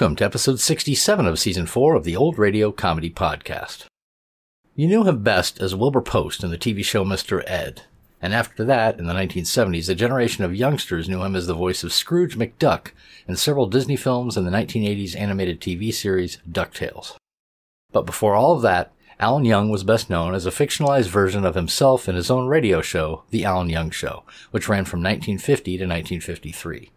Welcome 0.00 0.16
to 0.16 0.24
episode 0.24 0.58
67 0.58 1.26
of 1.26 1.38
season 1.38 1.66
4 1.66 1.94
of 1.94 2.04
the 2.04 2.16
Old 2.16 2.38
Radio 2.38 2.72
Comedy 2.72 3.10
Podcast. 3.10 3.84
You 4.74 4.86
knew 4.86 5.04
him 5.04 5.22
best 5.22 5.60
as 5.60 5.74
Wilbur 5.74 6.00
Post 6.00 6.42
in 6.42 6.50
the 6.50 6.56
TV 6.56 6.82
show 6.82 7.04
Mr. 7.04 7.42
Ed. 7.46 7.82
And 8.22 8.32
after 8.32 8.64
that, 8.64 8.98
in 8.98 9.08
the 9.08 9.12
1970s, 9.12 9.90
a 9.90 9.94
generation 9.94 10.42
of 10.42 10.54
youngsters 10.54 11.06
knew 11.06 11.22
him 11.22 11.36
as 11.36 11.46
the 11.46 11.52
voice 11.52 11.84
of 11.84 11.92
Scrooge 11.92 12.38
McDuck 12.38 12.92
in 13.28 13.36
several 13.36 13.66
Disney 13.66 13.94
films 13.94 14.38
and 14.38 14.46
the 14.46 14.50
1980s 14.50 15.14
animated 15.14 15.60
TV 15.60 15.92
series 15.92 16.38
DuckTales. 16.50 17.16
But 17.92 18.06
before 18.06 18.34
all 18.34 18.56
of 18.56 18.62
that, 18.62 18.94
Alan 19.18 19.44
Young 19.44 19.68
was 19.68 19.84
best 19.84 20.08
known 20.08 20.34
as 20.34 20.46
a 20.46 20.50
fictionalized 20.50 21.08
version 21.08 21.44
of 21.44 21.56
himself 21.56 22.08
in 22.08 22.14
his 22.14 22.30
own 22.30 22.46
radio 22.46 22.80
show, 22.80 23.24
The 23.28 23.44
Alan 23.44 23.68
Young 23.68 23.90
Show, 23.90 24.24
which 24.50 24.66
ran 24.66 24.86
from 24.86 25.00
1950 25.00 25.72
to 25.72 25.84
1953. 25.84 26.90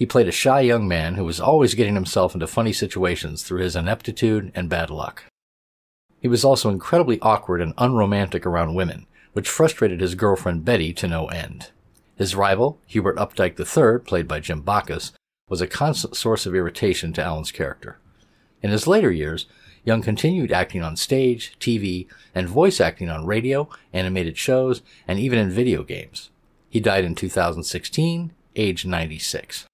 He 0.00 0.06
played 0.06 0.28
a 0.28 0.32
shy 0.32 0.62
young 0.62 0.88
man 0.88 1.16
who 1.16 1.26
was 1.26 1.40
always 1.40 1.74
getting 1.74 1.94
himself 1.94 2.32
into 2.32 2.46
funny 2.46 2.72
situations 2.72 3.42
through 3.42 3.60
his 3.60 3.76
ineptitude 3.76 4.50
and 4.54 4.70
bad 4.70 4.88
luck. 4.88 5.24
He 6.22 6.26
was 6.26 6.42
also 6.42 6.70
incredibly 6.70 7.20
awkward 7.20 7.60
and 7.60 7.74
unromantic 7.76 8.46
around 8.46 8.74
women, 8.74 9.04
which 9.34 9.50
frustrated 9.50 10.00
his 10.00 10.14
girlfriend 10.14 10.64
Betty 10.64 10.94
to 10.94 11.06
no 11.06 11.26
end. 11.26 11.70
His 12.16 12.34
rival, 12.34 12.78
Hubert 12.86 13.18
Updike 13.18 13.60
III, 13.60 14.02
played 14.02 14.26
by 14.26 14.40
Jim 14.40 14.62
Backus, 14.62 15.12
was 15.50 15.60
a 15.60 15.66
constant 15.66 16.16
source 16.16 16.46
of 16.46 16.54
irritation 16.54 17.12
to 17.12 17.22
Alan's 17.22 17.52
character. 17.52 17.98
In 18.62 18.70
his 18.70 18.86
later 18.86 19.12
years, 19.12 19.44
Young 19.84 20.00
continued 20.00 20.50
acting 20.50 20.82
on 20.82 20.96
stage, 20.96 21.56
TV, 21.60 22.06
and 22.34 22.48
voice 22.48 22.80
acting 22.80 23.10
on 23.10 23.26
radio, 23.26 23.68
animated 23.92 24.38
shows, 24.38 24.80
and 25.06 25.18
even 25.18 25.38
in 25.38 25.50
video 25.50 25.82
games. 25.82 26.30
He 26.70 26.80
died 26.80 27.04
in 27.04 27.14
2016, 27.14 28.32
age 28.56 28.86
96. 28.86 29.66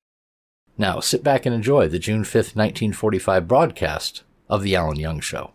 Now 0.78 1.00
sit 1.00 1.24
back 1.24 1.46
and 1.46 1.54
enjoy 1.54 1.88
the 1.88 1.98
June 1.98 2.22
5th, 2.22 2.54
1945 2.54 3.48
broadcast 3.48 4.22
of 4.48 4.62
The 4.62 4.76
Alan 4.76 4.96
Young 4.98 5.20
Show. 5.20 5.52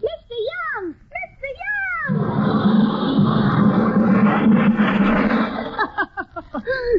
Mr. 0.00 0.36
Young! 0.78 0.94
Mr. 0.94 1.48
Young! 2.08 2.22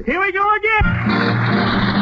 Here 0.05 0.19
we 0.19 0.31
go 0.33 0.55
again. 0.55 1.93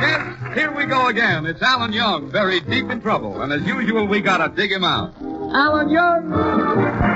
Yes, 0.00 0.54
here 0.54 0.72
we 0.72 0.86
go 0.86 1.08
again. 1.08 1.46
It's 1.46 1.62
Alan 1.62 1.92
Young, 1.92 2.30
very 2.30 2.60
deep 2.60 2.90
in 2.90 3.00
trouble. 3.00 3.42
And 3.42 3.52
as 3.52 3.62
usual, 3.62 4.06
we 4.06 4.20
gotta 4.20 4.54
dig 4.54 4.72
him 4.72 4.84
out. 4.84 5.14
Alan 5.22 5.88
Young. 5.90 7.13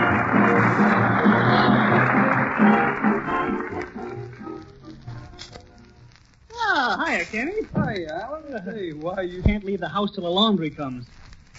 Hiya, 7.09 7.25
Kenny. 7.25 7.53
Hey, 7.75 8.06
Alan. 8.06 8.62
Hey, 8.64 8.92
why 8.92 9.23
you... 9.23 9.42
Can't 9.42 9.64
leave 9.64 9.81
the 9.81 9.89
house 9.89 10.12
till 10.12 10.25
the 10.25 10.31
laundry 10.31 10.70
comes. 10.70 11.06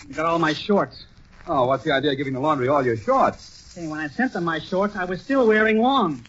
I 0.10 0.14
got 0.14 0.26
all 0.26 0.40
my 0.40 0.54
shorts. 0.54 1.06
Oh, 1.48 1.66
what's 1.66 1.84
the 1.84 1.92
idea 1.92 2.12
of 2.12 2.18
giving 2.18 2.34
the 2.34 2.40
laundry 2.40 2.68
all 2.68 2.86
your 2.86 2.98
shorts? 2.98 3.74
Kenny, 3.74 3.88
when 3.88 4.00
I 4.00 4.08
sent 4.08 4.34
them 4.34 4.44
my 4.44 4.60
shorts, 4.60 4.96
I 4.96 5.06
was 5.06 5.22
still 5.22 5.48
wearing 5.48 5.80
long. 5.80 6.26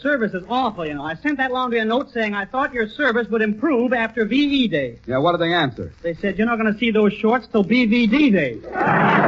Service 0.00 0.32
is 0.32 0.42
awful, 0.48 0.86
you 0.86 0.94
know. 0.94 1.04
I 1.04 1.14
sent 1.14 1.36
that 1.36 1.52
laundry 1.52 1.78
a 1.78 1.84
note 1.84 2.10
saying 2.10 2.34
I 2.34 2.46
thought 2.46 2.72
your 2.72 2.88
service 2.88 3.28
would 3.28 3.42
improve 3.42 3.92
after 3.92 4.24
VE 4.24 4.68
Day. 4.68 4.98
Yeah, 5.06 5.18
what 5.18 5.32
did 5.32 5.42
they 5.42 5.52
answer? 5.52 5.92
They 6.00 6.14
said 6.14 6.38
you're 6.38 6.46
not 6.46 6.58
going 6.58 6.72
to 6.72 6.78
see 6.78 6.90
those 6.90 7.12
shorts 7.12 7.46
till 7.48 7.64
BVD 7.64 8.32
Day. 8.32 9.19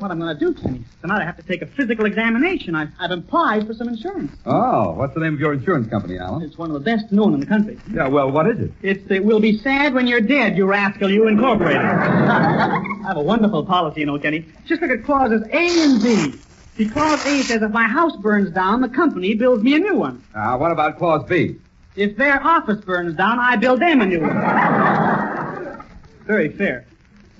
What 0.00 0.10
I'm 0.10 0.18
going 0.18 0.36
to 0.36 0.40
do, 0.40 0.54
Kenny? 0.54 0.82
Tonight 1.02 1.20
I 1.22 1.24
have 1.24 1.36
to 1.36 1.42
take 1.42 1.62
a 1.62 1.66
physical 1.66 2.06
examination. 2.06 2.74
I, 2.74 2.88
I've 2.98 3.10
applied 3.10 3.66
for 3.66 3.74
some 3.74 3.88
insurance. 3.88 4.32
Oh, 4.46 4.92
what's 4.92 5.14
the 5.14 5.20
name 5.20 5.34
of 5.34 5.40
your 5.40 5.52
insurance 5.52 5.88
company, 5.88 6.18
Alan? 6.18 6.42
It's 6.42 6.56
one 6.56 6.70
of 6.70 6.74
the 6.74 6.80
best 6.80 7.12
known 7.12 7.34
in 7.34 7.40
the 7.40 7.46
country. 7.46 7.78
Yeah, 7.92 8.08
well, 8.08 8.30
what 8.30 8.48
is 8.48 8.58
it? 8.60 8.72
It's 8.82 9.10
It 9.10 9.24
Will 9.24 9.40
Be 9.40 9.58
Sad 9.58 9.94
When 9.94 10.06
You're 10.06 10.20
Dead, 10.20 10.56
You 10.56 10.66
Rascal, 10.66 11.10
You 11.10 11.28
Incorporated. 11.28 11.80
I 11.82 12.82
have 13.06 13.16
a 13.16 13.22
wonderful 13.22 13.64
policy, 13.66 14.00
you 14.00 14.06
know, 14.06 14.18
Kenny. 14.18 14.46
Just 14.66 14.80
look 14.82 14.90
at 14.90 15.04
clauses 15.04 15.42
A 15.50 15.82
and 15.84 16.02
B. 16.02 16.34
See, 16.76 16.88
clause 16.88 17.24
A 17.26 17.42
says 17.42 17.62
if 17.62 17.70
my 17.72 17.86
house 17.86 18.16
burns 18.16 18.50
down, 18.52 18.80
the 18.80 18.88
company 18.88 19.34
builds 19.34 19.62
me 19.62 19.74
a 19.74 19.78
new 19.78 19.96
one. 19.96 20.24
Uh, 20.34 20.56
what 20.56 20.70
about 20.72 20.98
clause 20.98 21.28
B? 21.28 21.56
If 21.96 22.16
their 22.16 22.42
office 22.42 22.80
burns 22.84 23.16
down, 23.16 23.38
I 23.38 23.56
build 23.56 23.80
them 23.80 24.00
a 24.00 24.06
new 24.06 24.20
one. 24.20 24.30
Very 26.26 26.48
fair. 26.50 26.86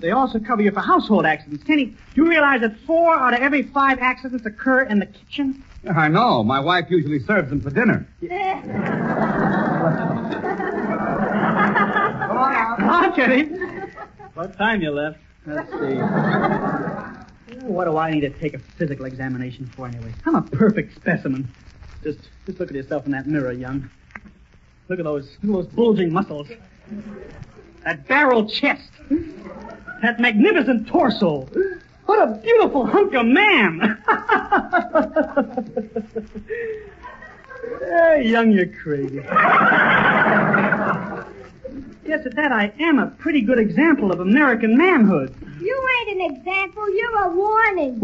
They 0.00 0.10
also 0.12 0.38
cover 0.38 0.62
you 0.62 0.70
for 0.70 0.80
household 0.80 1.26
accidents. 1.26 1.62
Kenny, 1.64 1.86
do 1.86 1.96
you 2.14 2.28
realize 2.28 2.62
that 2.62 2.74
four 2.86 3.14
out 3.14 3.34
of 3.34 3.40
every 3.40 3.62
five 3.64 3.98
accidents 4.00 4.46
occur 4.46 4.82
in 4.82 4.98
the 4.98 5.06
kitchen? 5.06 5.62
I 5.94 6.08
know. 6.08 6.42
My 6.42 6.58
wife 6.60 6.86
usually 6.88 7.20
serves 7.20 7.50
them 7.50 7.60
for 7.60 7.70
dinner. 7.70 8.06
Ah, 12.32 13.12
Kenny. 13.16 13.44
What 14.34 14.56
time 14.56 14.80
you 14.80 14.90
left? 14.90 15.18
Let's 15.46 15.70
see. 15.70 15.96
What 17.66 17.84
do 17.84 17.96
I 17.96 18.10
need 18.10 18.20
to 18.20 18.30
take 18.30 18.54
a 18.54 18.58
physical 18.78 19.04
examination 19.06 19.66
for 19.76 19.86
anyway? 19.86 20.14
I'm 20.24 20.34
a 20.34 20.42
perfect 20.42 20.94
specimen. 20.96 21.48
Just, 22.02 22.20
just 22.46 22.58
look 22.58 22.70
at 22.70 22.74
yourself 22.74 23.04
in 23.06 23.12
that 23.12 23.26
mirror, 23.26 23.52
young. 23.52 23.90
Look 24.88 24.98
at 24.98 25.04
those, 25.04 25.36
look 25.42 25.64
at 25.64 25.64
those 25.66 25.74
bulging 25.74 26.12
muscles. 26.12 26.48
That 27.84 28.06
barrel 28.06 28.48
chest. 28.48 28.90
That 30.02 30.20
magnificent 30.20 30.88
torso. 30.88 31.48
What 32.06 32.28
a 32.28 32.34
beautiful 32.42 32.86
hunk 32.86 33.14
of 33.14 33.26
man. 33.26 33.80
hey, 37.80 38.22
young, 38.24 38.50
you're 38.52 38.66
crazy. 38.66 39.20
Yes, 42.04 42.26
at 42.26 42.34
that, 42.34 42.50
I 42.50 42.72
am 42.80 42.98
a 42.98 43.06
pretty 43.06 43.40
good 43.40 43.60
example 43.60 44.10
of 44.10 44.18
American 44.18 44.76
manhood. 44.76 45.32
You 45.60 45.88
ain't 46.00 46.20
an 46.20 46.36
example, 46.36 46.92
you're 46.92 47.22
a 47.22 47.28
warning. 47.30 48.00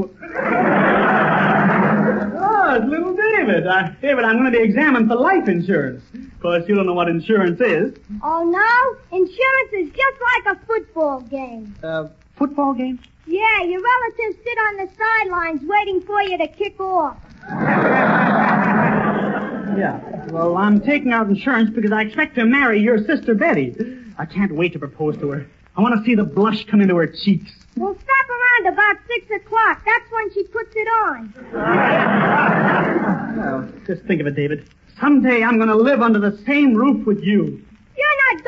Oh, 2.39 2.75
it's 2.75 2.87
little 2.87 3.17
David. 3.17 3.67
Uh, 3.67 3.91
David, 4.01 4.25
I'm 4.25 4.37
going 4.39 4.53
to 4.53 4.57
be 4.57 4.63
examined 4.63 5.09
for 5.09 5.17
life 5.17 5.49
insurance. 5.49 6.05
Of 6.15 6.41
course, 6.41 6.65
you 6.69 6.75
don't 6.77 6.87
know 6.87 6.95
what 6.95 7.09
insurance 7.09 7.61
is. 7.61 7.97
Oh 8.23 8.45
no? 8.45 8.97
Insurance 9.17 9.73
is 9.73 9.89
just 9.91 10.21
like 10.45 10.57
a 10.57 10.67
football 11.07 11.21
game. 11.29 11.75
Uh, 11.83 12.09
football 12.37 12.75
game? 12.75 12.99
Yeah, 13.27 13.63
your 13.63 13.81
relatives 13.81 14.37
sit 14.45 14.59
on 14.59 14.77
the 14.77 14.89
sidelines 14.99 15.63
waiting 15.65 16.01
for 16.03 16.21
you 16.23 16.37
to 16.39 16.49
kick 16.49 16.81
off. 16.81 17.17
Yeah. 19.77 20.01
Well, 20.31 20.57
I'm 20.57 20.81
taking 20.81 21.13
out 21.13 21.29
insurance 21.29 21.69
because 21.69 21.93
I 21.93 22.01
expect 22.01 22.35
to 22.37 22.47
marry 22.47 22.81
your 22.81 22.97
sister 23.05 23.35
Betty. 23.35 23.77
I 24.17 24.25
can't 24.25 24.55
wait 24.55 24.73
to 24.73 24.79
propose 24.79 25.19
to 25.19 25.29
her. 25.33 25.47
I 25.77 25.83
want 25.83 25.95
to 25.99 26.03
see 26.03 26.15
the 26.15 26.25
blush 26.25 26.65
come 26.65 26.81
into 26.81 26.97
her 26.97 27.07
cheeks. 27.07 27.53
We'll 27.77 27.95
stop 27.95 28.27
around 28.31 28.73
about 28.73 28.97
six 29.07 29.31
o'clock. 29.31 29.83
That's 29.85 30.11
when 30.11 30.33
she 30.33 30.45
puts 30.45 30.73
it 30.75 30.89
on. 31.05 31.35
Well, 33.37 33.69
just 33.87 34.03
think 34.05 34.23
of 34.23 34.27
it, 34.27 34.35
David. 34.35 34.67
Someday 34.99 35.43
I'm 35.43 35.57
going 35.59 35.69
to 35.69 35.77
live 35.77 36.01
under 36.01 36.19
the 36.19 36.39
same 36.47 36.75
roof 36.75 37.07
with 37.07 37.23
you. 37.23 37.63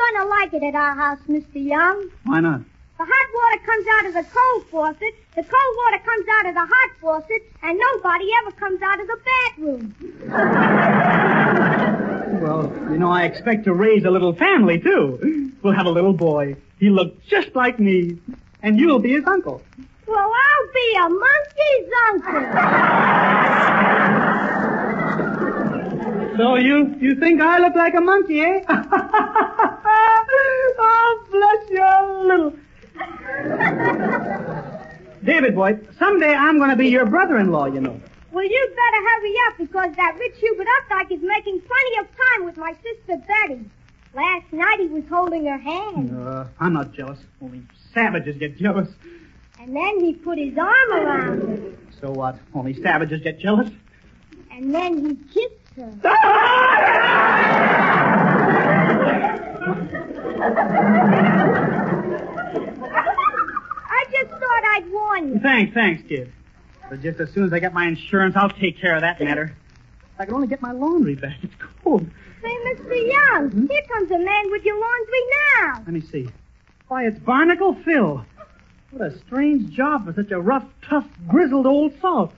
You're 0.09 0.21
gonna 0.21 0.29
like 0.29 0.53
it 0.53 0.63
at 0.63 0.75
our 0.75 0.95
house, 0.95 1.19
Mr. 1.27 1.45
Young. 1.55 2.09
Why 2.23 2.39
not? 2.39 2.61
The 2.97 3.05
hot 3.05 3.27
water 3.33 3.59
comes 3.65 3.85
out 3.93 4.05
of 4.07 4.13
the 4.15 4.23
cold 4.33 4.65
faucet, 4.71 5.13
the 5.35 5.43
cold 5.43 5.77
water 5.77 5.99
comes 6.03 6.25
out 6.37 6.45
of 6.47 6.53
the 6.55 6.65
hot 6.65 6.91
faucet, 6.99 7.43
and 7.61 7.77
nobody 7.79 8.29
ever 8.41 8.51
comes 8.53 8.81
out 8.81 8.99
of 8.99 9.07
the 9.07 9.17
bathroom. 9.29 9.95
Well, 12.39 12.71
you 12.91 12.97
know, 12.97 13.09
I 13.11 13.23
expect 13.23 13.65
to 13.65 13.73
raise 13.73 14.05
a 14.05 14.09
little 14.11 14.33
family, 14.33 14.79
too. 14.79 15.51
We'll 15.61 15.73
have 15.73 15.87
a 15.87 15.91
little 15.91 16.13
boy. 16.13 16.55
He 16.79 16.89
looks 16.89 17.17
just 17.27 17.53
like 17.53 17.79
me. 17.79 18.17
And 18.63 18.79
you'll 18.79 18.99
be 18.99 19.11
his 19.11 19.25
uncle. 19.25 19.61
Well, 20.07 20.31
I'll 20.31 20.67
be 20.73 20.95
a 20.95 21.09
monkey's 21.09 21.91
uncle. 24.29 24.35
So 26.39 26.55
you, 26.55 26.95
you 27.01 27.15
think 27.15 27.41
I 27.41 27.59
look 27.59 27.75
like 27.75 27.93
a 27.95 27.99
monkey, 27.99 28.39
eh? 28.39 28.63
oh, 30.79 31.25
bless 31.29 31.69
your 31.69 32.23
little... 32.23 32.53
David, 35.25 35.53
boy, 35.53 35.77
someday 35.97 36.33
I'm 36.33 36.57
going 36.57 36.69
to 36.69 36.77
be 36.77 36.87
your 36.87 37.05
brother-in-law, 37.05 37.65
you 37.65 37.81
know. 37.81 37.99
Well, 38.31 38.45
you'd 38.45 38.69
better 38.69 39.03
hurry 39.09 39.33
up 39.47 39.57
because 39.57 39.93
that 39.97 40.15
rich 40.17 40.37
Hubert 40.39 40.67
Updike 40.79 41.11
is 41.11 41.21
making 41.21 41.59
plenty 41.59 41.99
of 41.99 42.07
time 42.07 42.45
with 42.45 42.55
my 42.55 42.73
sister 42.83 43.21
Betty. 43.27 43.65
Last 44.13 44.53
night 44.53 44.79
he 44.79 44.87
was 44.87 45.03
holding 45.09 45.45
her 45.45 45.57
hand. 45.57 46.17
Uh, 46.17 46.45
I'm 46.61 46.71
not 46.71 46.93
jealous. 46.93 47.19
Only 47.41 47.63
savages 47.93 48.37
get 48.37 48.55
jealous. 48.55 48.87
And 49.59 49.75
then 49.75 49.99
he 49.99 50.13
put 50.13 50.37
his 50.37 50.57
arm 50.57 50.91
around 50.93 51.41
her. 51.41 51.73
So 51.99 52.11
what? 52.11 52.39
Only 52.55 52.81
savages 52.81 53.21
get 53.23 53.39
jealous? 53.39 53.71
And 54.51 54.73
then 54.73 55.05
he 55.05 55.15
kissed 55.33 55.51
her. 55.53 55.58
I 55.81 55.85
just 64.11 64.29
thought 64.29 64.63
I'd 64.75 64.91
warn 64.91 65.29
you. 65.29 65.39
Thanks, 65.39 65.73
thanks, 65.73 66.03
kid. 66.07 66.33
But 66.89 67.01
just 67.01 67.19
as 67.19 67.31
soon 67.31 67.45
as 67.45 67.53
I 67.53 67.59
get 67.59 67.73
my 67.73 67.87
insurance, 67.87 68.35
I'll 68.35 68.49
take 68.49 68.79
care 68.79 68.95
of 68.95 69.01
that 69.01 69.21
matter. 69.21 69.55
If 70.15 70.19
I 70.19 70.25
can 70.25 70.33
only 70.33 70.47
get 70.47 70.61
my 70.61 70.71
laundry 70.71 71.15
back. 71.15 71.37
It's 71.43 71.53
cold. 71.83 72.05
Say, 72.41 72.49
Mr. 72.49 73.11
Young, 73.11 73.51
hmm? 73.51 73.67
here 73.67 73.83
comes 73.89 74.11
a 74.11 74.19
man 74.19 74.51
with 74.51 74.65
your 74.65 74.79
laundry 74.79 75.21
now. 75.61 75.73
Let 75.77 75.93
me 75.93 76.01
see. 76.01 76.27
Why, 76.89 77.05
it's 77.05 77.19
Barnacle 77.19 77.75
Phil. 77.85 78.25
What 78.91 79.13
a 79.13 79.17
strange 79.19 79.71
job 79.71 80.05
for 80.05 80.13
such 80.13 80.31
a 80.31 80.41
rough, 80.41 80.65
tough, 80.81 81.07
grizzled 81.27 81.67
old 81.67 81.93
salt. 82.01 82.33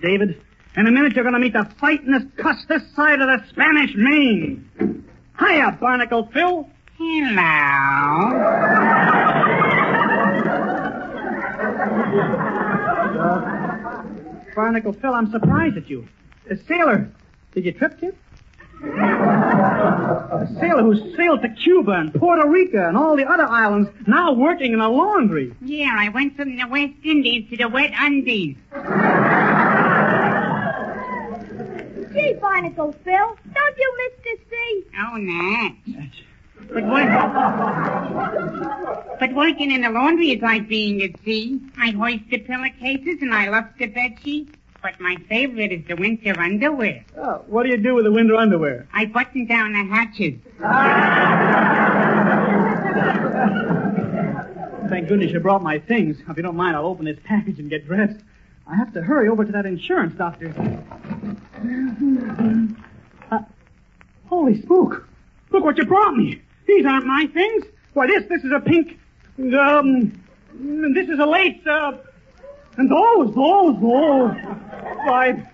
David, 0.00 0.42
in 0.76 0.86
a 0.86 0.90
minute 0.90 1.14
you're 1.14 1.24
going 1.24 1.34
to 1.34 1.40
meet 1.40 1.52
the 1.52 1.68
fightingest 1.78 2.36
cuss 2.36 2.64
this 2.68 2.82
side 2.94 3.20
of 3.20 3.28
the 3.28 3.44
Spanish 3.48 3.94
Main. 3.96 5.04
Hiya, 5.38 5.78
Barnacle 5.80 6.28
Phil. 6.32 6.68
Hello. 6.98 7.42
Barnacle 14.54 14.92
Phil, 14.92 15.14
I'm 15.14 15.30
surprised 15.30 15.76
at 15.76 15.88
you. 15.88 16.06
A 16.50 16.56
sailor. 16.56 17.10
Did 17.54 17.64
you 17.64 17.72
trip, 17.72 17.98
kid? 18.00 18.16
A 18.84 20.48
sailor 20.58 20.82
who 20.82 21.14
sailed 21.16 21.40
to 21.42 21.48
Cuba 21.50 21.92
and 21.92 22.12
Puerto 22.12 22.48
Rico 22.48 22.86
and 22.88 22.96
all 22.96 23.16
the 23.16 23.24
other 23.24 23.46
islands, 23.46 23.88
now 24.06 24.32
working 24.32 24.72
in 24.72 24.80
a 24.80 24.88
laundry. 24.88 25.54
Yeah, 25.60 25.94
I 25.96 26.08
went 26.08 26.36
from 26.36 26.56
the 26.56 26.66
West 26.66 26.94
Indies 27.04 27.48
to 27.50 27.56
the 27.56 27.68
Wet 27.68 27.92
Undies. 27.96 28.56
Gee, 32.12 32.34
Barnacle 32.40 32.92
Phil, 33.04 33.36
don't 33.54 33.78
you 33.78 33.96
miss 33.98 34.12
the 34.24 34.36
sea? 34.50 34.84
Oh, 34.98 35.16
nah. 35.16 35.70
But, 36.68 36.84
work... 36.84 37.08
but 39.18 39.34
working 39.34 39.72
in 39.72 39.80
the 39.80 39.90
laundry 39.90 40.30
is 40.30 40.42
like 40.42 40.68
being 40.68 41.02
at 41.02 41.18
sea. 41.24 41.60
I 41.78 41.90
hoist 41.90 42.24
the 42.30 42.38
pillowcases 42.38 43.22
and 43.22 43.34
I 43.34 43.48
luff 43.48 43.66
the 43.78 43.88
bedsheets. 43.88 44.54
But 44.82 45.00
my 45.00 45.16
favorite 45.28 45.72
is 45.72 45.86
the 45.86 45.94
winter 45.94 46.38
underwear. 46.38 47.04
Oh, 47.16 47.44
what 47.46 47.62
do 47.62 47.68
you 47.68 47.76
do 47.76 47.94
with 47.94 48.04
the 48.04 48.10
winter 48.10 48.34
underwear? 48.34 48.88
I 48.92 49.06
button 49.06 49.46
down 49.46 49.72
the 49.72 49.84
hatches. 49.84 50.40
Thank 54.88 55.08
goodness 55.08 55.30
you 55.30 55.40
brought 55.40 55.62
my 55.62 55.78
things. 55.78 56.18
If 56.28 56.36
you 56.36 56.42
don't 56.42 56.56
mind, 56.56 56.76
I'll 56.76 56.86
open 56.86 57.04
this 57.04 57.18
package 57.24 57.60
and 57.60 57.70
get 57.70 57.86
dressed. 57.86 58.18
I 58.66 58.74
have 58.74 58.92
to 58.94 59.02
hurry 59.02 59.28
over 59.28 59.44
to 59.44 59.52
that 59.52 59.66
insurance 59.66 60.14
doctor. 60.14 60.52
Uh, 63.30 63.38
holy 64.28 64.60
smoke! 64.62 65.06
Look 65.50 65.64
what 65.64 65.78
you 65.78 65.84
brought 65.84 66.16
me. 66.16 66.42
These 66.66 66.84
aren't 66.86 67.06
my 67.06 67.28
things. 67.32 67.64
Why, 67.92 68.06
this 68.06 68.24
this 68.28 68.42
is 68.42 68.52
a 68.52 68.60
pink. 68.60 68.98
Um, 69.38 70.12
this 70.94 71.08
is 71.08 71.18
a 71.18 71.26
lace. 71.26 71.64
Uh, 71.66 71.98
and 72.76 72.90
those, 72.90 73.34
those, 73.34 73.74
those. 73.80 74.36
Why, 75.04 75.46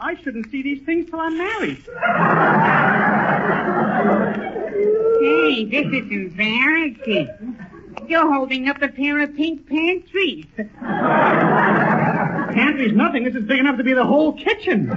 I 0.00 0.16
shouldn't 0.22 0.50
see 0.50 0.62
these 0.62 0.84
things 0.84 1.08
till 1.10 1.20
I'm 1.20 1.36
married. 1.38 1.82
Hey, 5.20 5.64
this 5.64 5.86
is 5.86 6.10
embarrassing. 6.10 7.56
You're 8.08 8.32
holding 8.32 8.68
up 8.68 8.82
a 8.82 8.88
pair 8.88 9.20
of 9.20 9.34
pink 9.36 9.68
pantries. 9.68 10.46
Pantry's 12.56 12.94
nothing. 12.96 13.24
This 13.24 13.34
is 13.34 13.44
big 13.44 13.58
enough 13.58 13.76
to 13.76 13.84
be 13.84 13.92
the 13.92 14.04
whole 14.04 14.32
kitchen. 14.32 14.90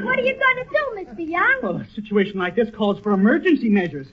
What 0.00 0.18
are 0.18 0.22
you 0.22 0.34
going 0.34 0.56
to 0.56 0.64
do, 0.64 1.04
Mr. 1.24 1.28
Young? 1.30 1.58
Well, 1.62 1.76
a 1.76 1.86
situation 1.94 2.38
like 2.38 2.56
this 2.56 2.68
calls 2.74 2.98
for 3.00 3.12
emergency 3.12 3.68
measures. 3.68 4.08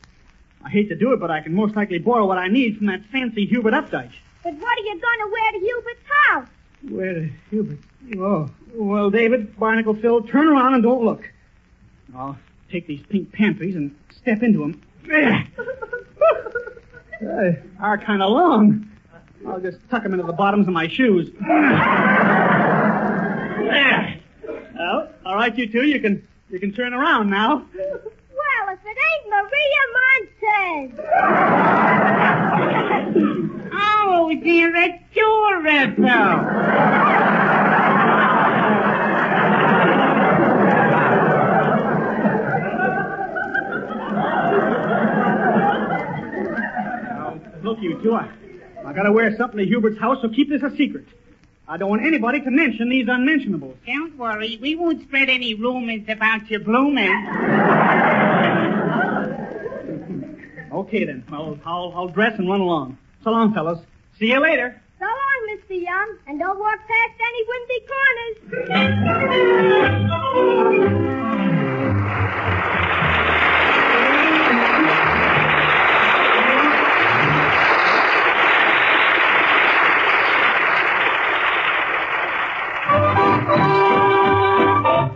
I 0.63 0.69
hate 0.69 0.89
to 0.89 0.95
do 0.95 1.11
it, 1.13 1.19
but 1.19 1.31
I 1.31 1.39
can 1.41 1.55
most 1.55 1.75
likely 1.75 1.97
borrow 1.97 2.27
what 2.27 2.37
I 2.37 2.47
need 2.49 2.77
from 2.77 2.85
that 2.87 3.01
fancy 3.11 3.45
Hubert 3.47 3.73
Updike. 3.73 4.11
But 4.43 4.53
what 4.55 4.77
are 4.77 4.81
you 4.83 4.99
going 5.01 5.19
to 5.19 5.27
wear 5.31 5.51
to 5.53 5.59
Hubert's 5.59 6.05
house? 6.27 6.47
Wear 6.91 7.13
to 7.15 7.29
Hubert? 7.49 7.79
Oh, 8.19 8.49
well, 8.75 9.09
David, 9.09 9.57
Barnacle 9.57 9.95
Phil, 9.95 10.21
turn 10.23 10.47
around 10.47 10.75
and 10.75 10.83
don't 10.83 11.03
look. 11.03 11.27
I'll 12.15 12.37
take 12.71 12.85
these 12.85 13.01
pink 13.09 13.31
pantries 13.31 13.75
and 13.75 13.95
step 14.11 14.43
into 14.43 14.59
them. 14.59 14.81
They 15.07 15.45
are 17.79 17.97
kind 17.97 18.21
of 18.21 18.31
long. 18.31 18.91
I'll 19.47 19.59
just 19.61 19.77
tuck 19.89 20.03
them 20.03 20.13
into 20.13 20.25
the 20.25 20.33
bottoms 20.33 20.67
of 20.67 20.73
my 20.73 20.87
shoes. 20.87 21.29
There. 23.67 24.19
Well, 24.75 25.09
all 25.25 25.35
right, 25.35 25.55
you 25.57 25.69
two, 25.69 25.85
you 25.85 25.99
can 25.99 26.25
you 26.49 26.57
can 26.59 26.71
turn 26.71 26.93
around 26.93 27.29
now. 27.29 27.57
Well, 27.75 28.69
if 28.69 28.79
it 28.85 28.97
ain't 29.09 29.29
Maria 29.29 29.83
Montez. 29.97 30.99
Oh, 33.73 34.31
they're 34.41 34.75
adorable. 34.75 36.07
Look, 47.63 47.79
you 47.81 47.99
two, 48.01 48.15
I, 48.15 48.29
I 49.27 49.31
wear 49.31 49.37
something 49.37 49.59
to 49.59 49.65
Hubert's 49.65 49.99
house, 49.99 50.19
so 50.21 50.29
keep 50.29 50.47
this 50.47 50.63
a 50.63 50.73
secret. 50.77 51.05
I 51.67 51.75
don't 51.75 51.89
want 51.89 52.05
anybody 52.05 52.39
to 52.39 52.49
mention 52.49 52.87
these 52.87 53.07
unmentionables. 53.09 53.75
Don't 53.85 54.17
worry, 54.17 54.57
we 54.61 54.75
won't 54.75 55.01
spread 55.01 55.27
any 55.27 55.53
rumors 55.53 56.03
about 56.07 56.49
your 56.49 56.61
blooming. 56.61 57.11
Okay, 60.69 61.05
then. 61.05 61.23
I'll, 61.31 61.57
I'll, 61.65 61.93
I'll 61.95 62.07
dress 62.09 62.37
and 62.37 62.47
run 62.47 62.59
along. 62.59 62.97
So 63.23 63.31
long, 63.31 63.51
fellas. 63.53 63.79
See 64.19 64.27
you 64.27 64.39
later. 64.39 64.79
So 64.99 65.05
long, 65.05 65.57
Mr. 65.57 65.81
Young, 65.81 66.17
and 66.27 66.37
don't 66.37 66.59
walk 66.59 66.77
past 66.87 67.19
any 67.19 67.43
windy 67.49 67.81
corners. 71.17 71.26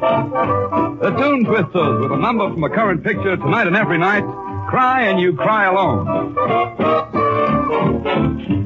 The 0.01 1.13
Tune 1.15 1.45
Twisters 1.45 2.01
with 2.01 2.11
a 2.11 2.17
number 2.17 2.49
from 2.49 2.63
a 2.63 2.69
current 2.71 3.03
picture 3.03 3.37
tonight 3.37 3.67
and 3.67 3.75
every 3.75 3.99
night. 3.99 4.23
Cry 4.67 5.03
and 5.03 5.19
you 5.19 5.33
cry 5.33 5.65
alone. 5.65 6.33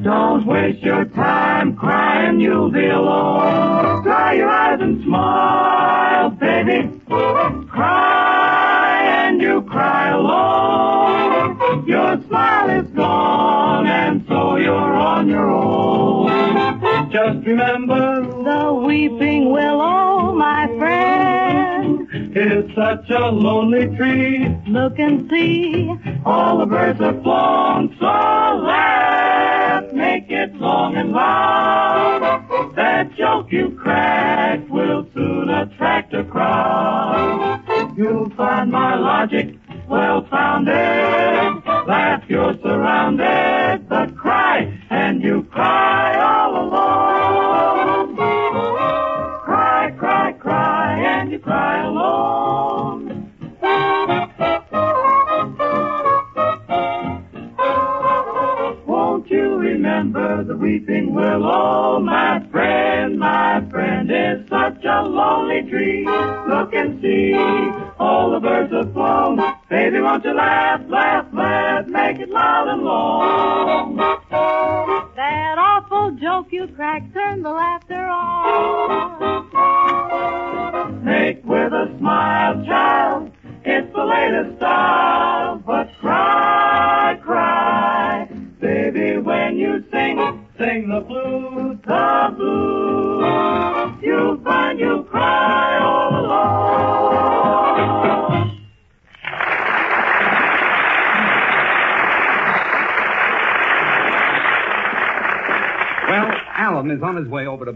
Don't 0.02 0.46
waste 0.46 0.82
your 0.82 1.04
time 1.04 1.76
crying, 1.76 2.40
you'll 2.40 2.72
be 2.72 2.86
alone. 2.86 4.04
Dry 4.04 4.36
your 4.36 4.48
eyes 4.48 4.80
and 4.80 5.04
smile, 5.04 6.30
baby. 6.30 7.02
Cry 7.68 9.26
and 9.28 9.42
you 9.42 9.62
cry 9.64 10.12
alone. 10.12 11.86
Your 11.86 12.24
smile 12.28 12.70
is 12.80 12.90
gone 12.92 13.88
and 13.88 14.24
so 14.30 14.56
you're 14.56 14.74
on 14.74 15.28
your 15.28 15.52
own. 15.52 17.12
Just 17.12 17.46
remember 17.46 18.22
the 18.22 18.74
weeping 18.74 19.52
willow. 19.52 20.15
It's 22.38 22.76
such 22.76 23.10
a 23.12 23.32
lonely 23.32 23.96
tree. 23.96 24.54
Look 24.68 25.00
and 25.00 25.30
see, 25.30 25.90
all 26.26 26.58
the 26.58 26.66
birds 26.66 27.00
are 27.00 27.14
flown. 27.24 27.96
So 27.98 28.06
laugh, 28.06 29.94
make 29.94 30.30
it 30.30 30.54
long 30.56 30.98
and 30.98 31.14
loud. 31.14 32.74
That 32.76 33.16
joke 33.16 33.54
you 33.54 33.80
cracked 33.82 34.70
will 34.70 35.08
soon 35.14 35.50
attract 35.50 36.14
a 36.14 36.26
crowd. 36.26 37.64
You'll 37.96 38.30
find 38.32 38.70
my 38.70 38.96
logic 38.96 39.56
well 39.88 40.28
founded. 40.30 40.74
Laugh, 41.88 42.24
you're 42.28 42.58
surrounded, 42.62 43.88
but 43.88 44.14
cry, 44.18 44.78
and 44.90 45.24
you 45.24 45.44
cry 45.54 46.18
all 46.18 46.45
the 60.44 60.58
weeping 60.58 61.14
willow. 61.14 61.96
Oh, 61.96 62.00
my 62.00 62.46
friend, 62.52 63.18
my 63.20 63.64
friend 63.70 64.12
is 64.12 64.48
such 64.50 64.84
a 64.84 65.04
lonely 65.04 65.70
tree. 65.70 66.06
Look 66.06 66.74
and 66.74 67.02
see, 67.02 67.34
all 68.00 68.32
the 68.32 68.40
birds 68.40 68.74
have 68.74 68.92
flown. 68.94 69.40
Baby, 69.70 70.02
won't 70.02 70.24
you 70.24 70.34
laugh, 70.34 70.82
laugh, 70.88 71.26
laugh, 71.34 71.88
make 71.88 72.20
it 72.20 72.30
loud 72.30 72.68
and 72.68 72.84
long. 72.84 73.65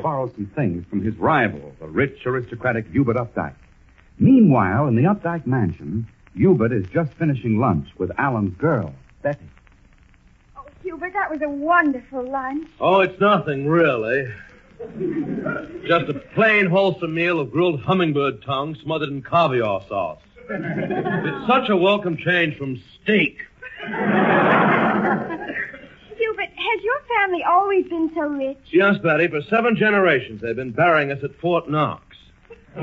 Borrow 0.01 0.31
some 0.33 0.47
things 0.55 0.85
from 0.89 1.03
his 1.03 1.15
rival, 1.17 1.73
the 1.79 1.87
rich 1.87 2.25
aristocratic 2.25 2.89
Hubert 2.91 3.17
Updike. 3.17 3.55
Meanwhile, 4.17 4.87
in 4.87 4.95
the 4.95 5.03
Updike 5.03 5.45
mansion, 5.45 6.07
Hubert 6.35 6.71
is 6.71 6.85
just 6.91 7.13
finishing 7.13 7.59
lunch 7.59 7.87
with 7.97 8.11
Alan's 8.17 8.57
girl, 8.57 8.93
Betty. 9.21 9.49
Oh, 10.57 10.65
Hubert, 10.83 11.13
that 11.13 11.29
was 11.29 11.41
a 11.41 11.49
wonderful 11.49 12.23
lunch. 12.29 12.67
Oh, 12.79 13.01
it's 13.01 13.19
nothing, 13.19 13.67
really. 13.67 14.31
Just 15.85 16.09
a 16.09 16.13
plain, 16.33 16.65
wholesome 16.67 17.13
meal 17.13 17.39
of 17.39 17.51
grilled 17.51 17.81
hummingbird 17.81 18.41
tongue 18.43 18.75
smothered 18.75 19.09
in 19.09 19.21
caviar 19.21 19.83
sauce. 19.87 20.21
It's 20.49 21.47
such 21.47 21.69
a 21.69 21.75
welcome 21.75 22.17
change 22.17 22.57
from 22.57 22.81
steak. 23.01 23.45
Family 27.19 27.43
always 27.43 27.85
been 27.87 28.09
so 28.15 28.21
rich? 28.21 28.57
Yes, 28.71 28.97
Betty, 28.99 29.27
for 29.27 29.41
seven 29.49 29.75
generations 29.75 30.39
they've 30.41 30.55
been 30.55 30.71
burying 30.71 31.11
us 31.11 31.21
at 31.21 31.35
Fort 31.41 31.69
Knox. 31.69 32.15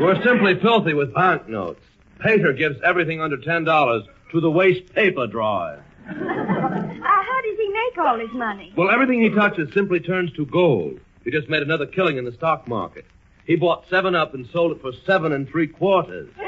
We're 0.00 0.22
simply 0.24 0.58
filthy 0.58 0.94
with 0.94 1.12
banknotes. 1.12 1.84
Pater 2.18 2.54
gives 2.54 2.80
everything 2.82 3.20
under 3.20 3.36
ten 3.36 3.64
dollars 3.64 4.04
to 4.32 4.40
the 4.40 4.50
waste 4.50 4.94
paper 4.94 5.26
drive. 5.26 5.80
Uh, 6.08 6.12
how 6.14 7.42
does 7.42 7.58
he 7.58 7.68
make 7.68 7.98
all 7.98 8.18
his 8.18 8.32
money? 8.32 8.72
Well, 8.74 8.90
everything 8.90 9.20
he 9.20 9.28
touches 9.28 9.70
simply 9.74 10.00
turns 10.00 10.32
to 10.32 10.46
gold. 10.46 10.98
He 11.24 11.30
just 11.30 11.50
made 11.50 11.62
another 11.62 11.84
killing 11.84 12.16
in 12.16 12.24
the 12.24 12.32
stock 12.32 12.66
market. 12.66 13.04
He 13.44 13.56
bought 13.56 13.84
seven 13.90 14.14
up 14.14 14.32
and 14.32 14.48
sold 14.50 14.72
it 14.72 14.80
for 14.80 14.92
seven 15.04 15.32
and 15.32 15.46
three 15.46 15.66
quarters. 15.66 16.30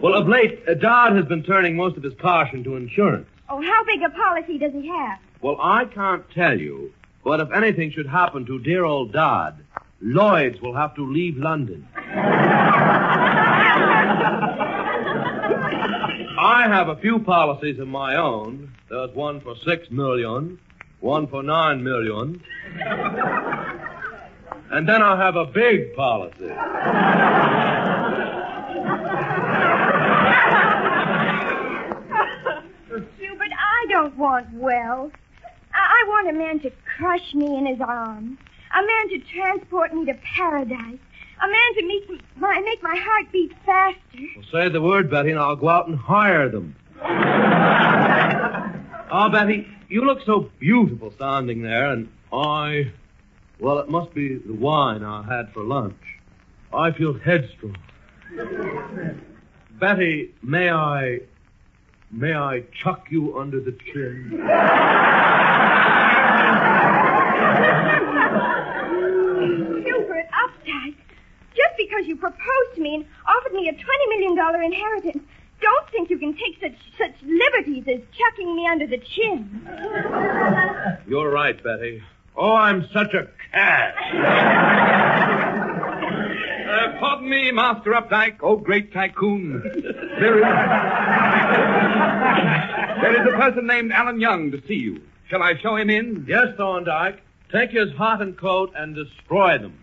well, 0.00 0.14
of 0.14 0.26
late, 0.26 0.66
Dodd 0.80 1.14
has 1.14 1.26
been 1.26 1.44
turning 1.44 1.76
most 1.76 1.96
of 1.96 2.02
his 2.02 2.14
cash 2.14 2.52
into 2.52 2.74
insurance. 2.74 3.28
Oh, 3.50 3.62
how 3.62 3.84
big 3.84 4.02
a 4.02 4.10
policy 4.10 4.58
does 4.58 4.72
he 4.72 4.88
have? 4.88 5.18
Well, 5.40 5.56
I 5.60 5.84
can't 5.86 6.24
tell 6.34 6.58
you, 6.58 6.92
but 7.24 7.40
if 7.40 7.50
anything 7.52 7.90
should 7.92 8.06
happen 8.06 8.44
to 8.46 8.58
dear 8.58 8.84
old 8.84 9.12
Dodd, 9.12 9.64
Lloyd's 10.00 10.60
will 10.60 10.74
have 10.74 10.94
to 10.96 11.04
leave 11.04 11.36
London. 11.36 11.88
I 16.40 16.68
have 16.68 16.88
a 16.88 16.96
few 16.96 17.18
policies 17.18 17.78
of 17.80 17.88
my 17.88 18.16
own. 18.16 18.72
There's 18.88 19.12
one 19.14 19.40
for 19.40 19.56
six 19.66 19.90
million, 19.90 20.60
one 21.00 21.26
for 21.26 21.42
nine 21.42 21.82
million. 21.82 22.40
And 24.70 24.88
then 24.88 25.02
I 25.02 25.16
have 25.16 25.34
a 25.36 25.46
big 25.46 25.96
policy. 25.96 26.48
Hubert, 33.18 33.52
I 33.52 33.86
don't 33.90 34.07
want 34.18 34.52
wealth. 34.52 35.12
I, 35.72 35.78
I 35.78 36.04
want 36.08 36.28
a 36.28 36.32
man 36.32 36.60
to 36.60 36.70
crush 36.96 37.34
me 37.34 37.56
in 37.56 37.66
his 37.66 37.80
arms. 37.80 38.38
A 38.74 38.82
man 38.82 39.08
to 39.10 39.18
transport 39.32 39.94
me 39.94 40.04
to 40.06 40.14
paradise. 40.36 40.98
A 41.40 41.46
man 41.46 41.74
to 41.76 41.86
make 41.86 42.10
my, 42.36 42.60
make 42.60 42.82
my 42.82 42.96
heart 42.96 43.26
beat 43.32 43.52
faster. 43.64 43.98
Well, 44.36 44.44
say 44.52 44.68
the 44.68 44.82
word, 44.82 45.10
Betty, 45.10 45.30
and 45.30 45.38
I'll 45.38 45.56
go 45.56 45.68
out 45.68 45.86
and 45.86 45.96
hire 45.96 46.48
them. 46.48 46.74
oh, 49.10 49.28
Betty, 49.30 49.66
you 49.88 50.04
look 50.04 50.18
so 50.26 50.50
beautiful 50.58 51.12
standing 51.12 51.62
there, 51.62 51.92
and 51.92 52.08
I. 52.32 52.92
Well, 53.60 53.78
it 53.78 53.88
must 53.88 54.12
be 54.14 54.36
the 54.36 54.52
wine 54.52 55.02
I 55.02 55.22
had 55.22 55.52
for 55.52 55.62
lunch. 55.62 55.96
I 56.72 56.90
feel 56.92 57.14
headstrong. 57.14 57.76
Betty, 59.80 60.34
may 60.42 60.70
I. 60.70 61.20
May 62.10 62.32
I 62.32 62.62
chuck 62.82 63.06
you 63.10 63.38
under 63.38 63.60
the 63.60 63.72
chin? 63.92 64.30
Hubert 69.84 70.26
Updike, 70.32 70.96
just 71.54 71.76
because 71.76 72.06
you 72.06 72.16
proposed 72.16 72.74
to 72.76 72.80
me 72.80 72.94
and 72.94 73.04
offered 73.26 73.52
me 73.52 73.68
a 73.68 73.72
$20 73.72 73.76
million 74.08 74.64
inheritance, 74.64 75.22
don't 75.60 75.90
think 75.90 76.08
you 76.08 76.18
can 76.18 76.34
take 76.34 76.58
such, 76.60 76.78
such 76.96 77.14
liberties 77.22 77.84
as 77.88 78.00
chucking 78.16 78.56
me 78.56 78.66
under 78.66 78.86
the 78.86 78.98
chin. 78.98 79.60
You're 81.06 81.30
right, 81.30 81.62
Betty. 81.62 82.02
Oh, 82.36 82.54
I'm 82.54 82.88
such 82.92 83.12
a 83.14 83.28
cat. 83.52 83.94
Pardon 86.98 87.28
me, 87.28 87.50
Master 87.52 87.92
Updike, 87.92 88.38
oh 88.42 88.56
great 88.56 88.92
tycoon. 88.92 89.62
There 89.62 90.38
is. 90.38 90.42
there 93.00 93.22
is 93.22 93.34
a 93.34 93.36
person 93.36 93.66
named 93.66 93.92
Alan 93.92 94.20
Young 94.20 94.50
to 94.50 94.60
see 94.66 94.74
you. 94.74 95.00
Shall 95.28 95.42
I 95.42 95.56
show 95.58 95.76
him 95.76 95.90
in? 95.90 96.24
Yes, 96.28 96.48
Thorndyke. 96.56 97.20
Take 97.52 97.70
his 97.70 97.90
hat 97.96 98.20
and 98.20 98.36
coat 98.36 98.72
and 98.76 98.94
destroy 98.94 99.58
them. 99.58 99.78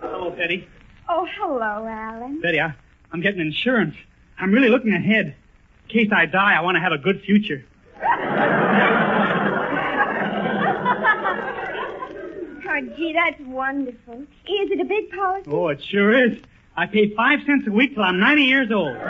Hello, 0.00 0.30
Betty. 0.36 0.68
Oh, 1.08 1.26
hello, 1.38 1.86
Alan. 1.86 2.40
Betty, 2.40 2.60
I, 2.60 2.74
I'm 3.12 3.20
getting 3.22 3.40
insurance. 3.40 3.94
I'm 4.38 4.52
really 4.52 4.68
looking 4.68 4.92
ahead. 4.92 5.34
In 5.88 5.92
case 5.92 6.10
I 6.14 6.26
die, 6.26 6.54
I 6.56 6.60
want 6.60 6.76
to 6.76 6.80
have 6.80 6.92
a 6.92 6.98
good 6.98 7.22
future. 7.22 7.64
Oh, 12.76 12.80
gee, 12.96 13.14
that's 13.14 13.40
wonderful. 13.48 14.14
Is 14.20 14.70
it 14.70 14.80
a 14.80 14.84
big 14.84 15.10
policy? 15.10 15.50
Oh, 15.50 15.68
it 15.68 15.82
sure 15.82 16.26
is. 16.26 16.38
I 16.76 16.86
pay 16.86 17.14
five 17.14 17.40
cents 17.46 17.66
a 17.66 17.70
week 17.70 17.94
till 17.94 18.02
I'm 18.02 18.18
90 18.20 18.42
years 18.42 18.70
old. 18.70 18.96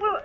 Well, 0.00 0.20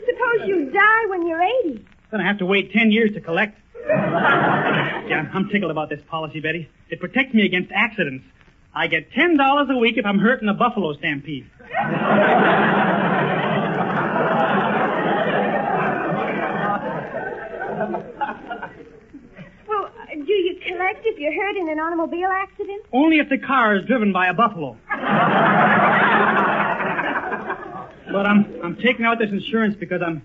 suppose 0.00 0.48
you 0.48 0.70
die 0.70 1.06
when 1.08 1.26
you're 1.26 1.40
80. 1.40 1.84
Then 2.10 2.20
I 2.20 2.26
have 2.26 2.38
to 2.38 2.46
wait 2.46 2.72
10 2.72 2.90
years 2.90 3.12
to 3.14 3.20
collect. 3.20 3.56
yeah, 3.86 5.30
I'm 5.32 5.48
tickled 5.48 5.70
about 5.70 5.88
this 5.88 6.00
policy, 6.08 6.40
Betty. 6.40 6.68
It 6.90 7.00
protects 7.00 7.32
me 7.34 7.44
against 7.44 7.70
accidents. 7.72 8.24
I 8.74 8.88
get 8.88 9.10
$10 9.12 9.70
a 9.70 9.78
week 9.78 9.96
if 9.96 10.04
I'm 10.04 10.18
hurt 10.18 10.42
in 10.42 10.48
a 10.48 10.54
buffalo 10.54 10.92
stampede. 10.94 11.48
Well, 19.66 19.90
do 20.14 20.32
you 20.32 20.58
collect 20.84 21.06
if 21.06 21.18
you're 21.18 21.32
hurt 21.32 21.56
in 21.56 21.68
an 21.68 21.78
automobile 21.78 22.28
accident? 22.30 22.84
Only 22.92 23.18
if 23.18 23.28
the 23.28 23.38
car 23.38 23.76
is 23.76 23.84
driven 23.86 24.12
by 24.12 24.28
a 24.28 24.34
buffalo. 24.34 24.76
but 28.12 28.26
I'm 28.26 28.60
I'm 28.62 28.76
taking 28.76 29.04
out 29.04 29.18
this 29.18 29.30
insurance 29.30 29.76
because 29.78 30.02
I'm 30.06 30.22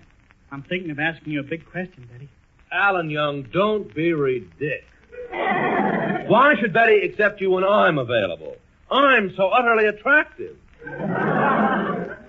I'm 0.52 0.62
thinking 0.62 0.90
of 0.90 0.98
asking 0.98 1.32
you 1.32 1.40
a 1.40 1.44
big 1.44 1.64
question, 1.70 2.08
Betty. 2.12 2.28
Alan 2.72 3.10
Young, 3.10 3.42
don't 3.52 3.92
be 3.94 4.12
ridiculous. 4.12 4.84
Why 6.28 6.54
should 6.60 6.72
Betty 6.72 7.00
accept 7.02 7.40
you 7.40 7.50
when 7.50 7.64
I'm 7.64 7.98
available? 7.98 8.56
I'm 8.90 9.34
so 9.36 9.48
utterly 9.48 9.86
attractive. 9.86 10.56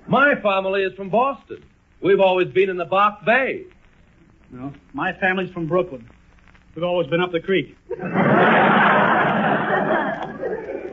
My 0.08 0.36
family 0.42 0.84
is 0.84 0.94
from 0.94 1.10
Boston. 1.10 1.64
We've 2.02 2.20
always 2.20 2.48
been 2.48 2.70
in 2.70 2.78
the 2.78 2.86
Back 2.86 3.24
Bay. 3.26 3.66
No, 4.52 4.74
my 4.94 5.14
family's 5.14 5.52
from 5.52 5.68
Brooklyn. 5.68 6.10
We've 6.76 6.84
always 6.84 7.08
been 7.08 7.22
up 7.22 7.32
the 7.32 7.40
creek. 7.40 7.78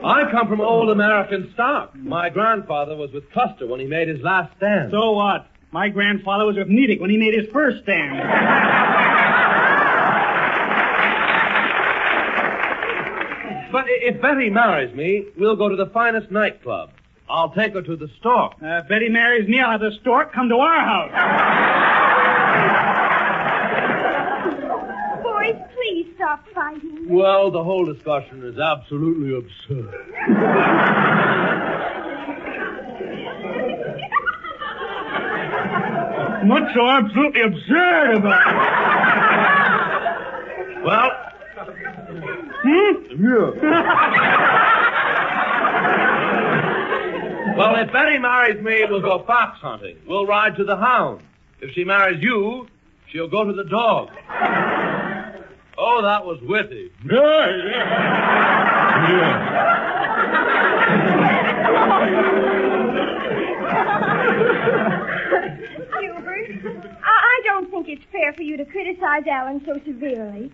I 0.05 0.31
come 0.31 0.49
from 0.49 0.61
old 0.61 0.91
American 0.91 1.51
stock. 1.55 1.95
My 1.95 2.29
grandfather 2.31 2.97
was 2.97 3.11
with 3.13 3.31
Custer 3.33 3.67
when 3.67 3.81
he 3.81 3.87
made 3.87 4.09
his 4.09 4.21
last 4.21 4.57
stand. 4.57 4.91
So 4.91 5.13
what? 5.13 5.47
My 5.71 5.89
grandfather 5.89 6.47
was 6.47 6.57
with 6.57 6.69
Nedick 6.69 7.01
when 7.01 7.11
he 7.11 7.17
made 7.17 7.35
his 7.35 7.47
first 7.53 7.83
stand. 7.83 8.19
But 13.71 13.85
if 13.89 14.21
Betty 14.23 14.49
marries 14.49 14.95
me, 14.95 15.27
we'll 15.37 15.55
go 15.57 15.69
to 15.69 15.77
the 15.77 15.91
finest 15.93 16.31
nightclub. 16.31 16.91
I'll 17.29 17.51
take 17.51 17.75
her 17.75 17.83
to 17.83 17.97
the 17.97 18.09
store. 18.19 18.55
Uh, 18.65 18.81
Betty 18.89 19.11
marries 19.11 19.47
me, 19.47 19.61
I'll 19.61 19.73
have 19.73 19.81
the 19.81 19.91
stork 20.01 20.33
come 20.33 20.49
to 20.49 20.55
our 20.57 20.81
house. 20.81 21.13
Boys, 25.23 25.57
please 25.75 26.07
stop 26.17 26.47
fighting. 26.55 26.98
Well, 27.09 27.51
the 27.51 27.65
whole 27.65 27.87
discussion 27.87 28.45
is 28.45 28.59
absolutely 28.59 29.35
absurd. 29.39 30.99
What's 36.45 36.73
so 36.75 36.89
absolutely 36.89 37.41
absurd 37.43 38.17
about 38.17 38.47
it? 40.71 40.85
Well, 40.85 41.11
Hmm? 42.61 43.25
Yeah. 43.25 43.51
well, 47.57 47.77
if 47.77 47.93
Betty 47.93 48.19
marries 48.19 48.63
me, 48.63 48.85
we'll 48.89 49.01
go 49.01 49.23
fox 49.27 49.59
hunting. 49.61 49.97
We'll 50.07 50.27
ride 50.27 50.57
to 50.57 50.65
the 50.65 50.77
hound. 50.77 51.23
If 51.61 51.73
she 51.75 51.85
marries 51.85 52.23
you, 52.23 52.67
she'll 53.11 53.29
go 53.29 53.45
to 53.45 53.53
the 53.53 53.65
dog. 53.65 54.09
Oh, 55.91 56.03
that 56.03 56.27
was 56.27 56.39
witty. 56.43 56.93
Yeah. 57.11 58.29
Hubert, 66.01 66.85
I, 67.03 67.11
I 67.11 67.41
don't 67.45 67.71
think 67.71 67.89
it's 67.89 68.05
fair 68.13 68.33
for 68.35 68.43
you 68.43 68.57
to 68.57 68.65
criticize 68.65 69.27
Alan 69.27 69.63
so 69.65 69.81
severely. 69.85 70.53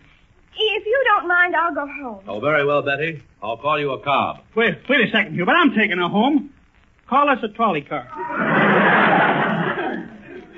If 0.57 0.87
you 0.87 1.05
don't 1.07 1.26
mind, 1.29 1.57
I'll 1.57 1.75
go 1.75 1.87
home. 1.87 2.25
Oh, 2.29 2.41
very 2.41 2.64
well, 2.64 2.83
Betty. 2.83 3.23
I'll 3.43 3.57
call 3.57 3.79
you 3.81 3.91
a 3.93 3.99
cob. 4.03 4.38
Wait, 4.55 4.76
wait 4.88 5.09
a 5.09 5.11
second, 5.11 5.35
Hubert. 5.35 5.53
I'm 5.53 5.75
taking 5.75 5.99
her 5.99 6.09
home. 6.09 6.50
Call 7.09 7.29
us 7.29 7.38
a 7.43 7.49
trolley 7.49 7.83
car. 7.83 8.07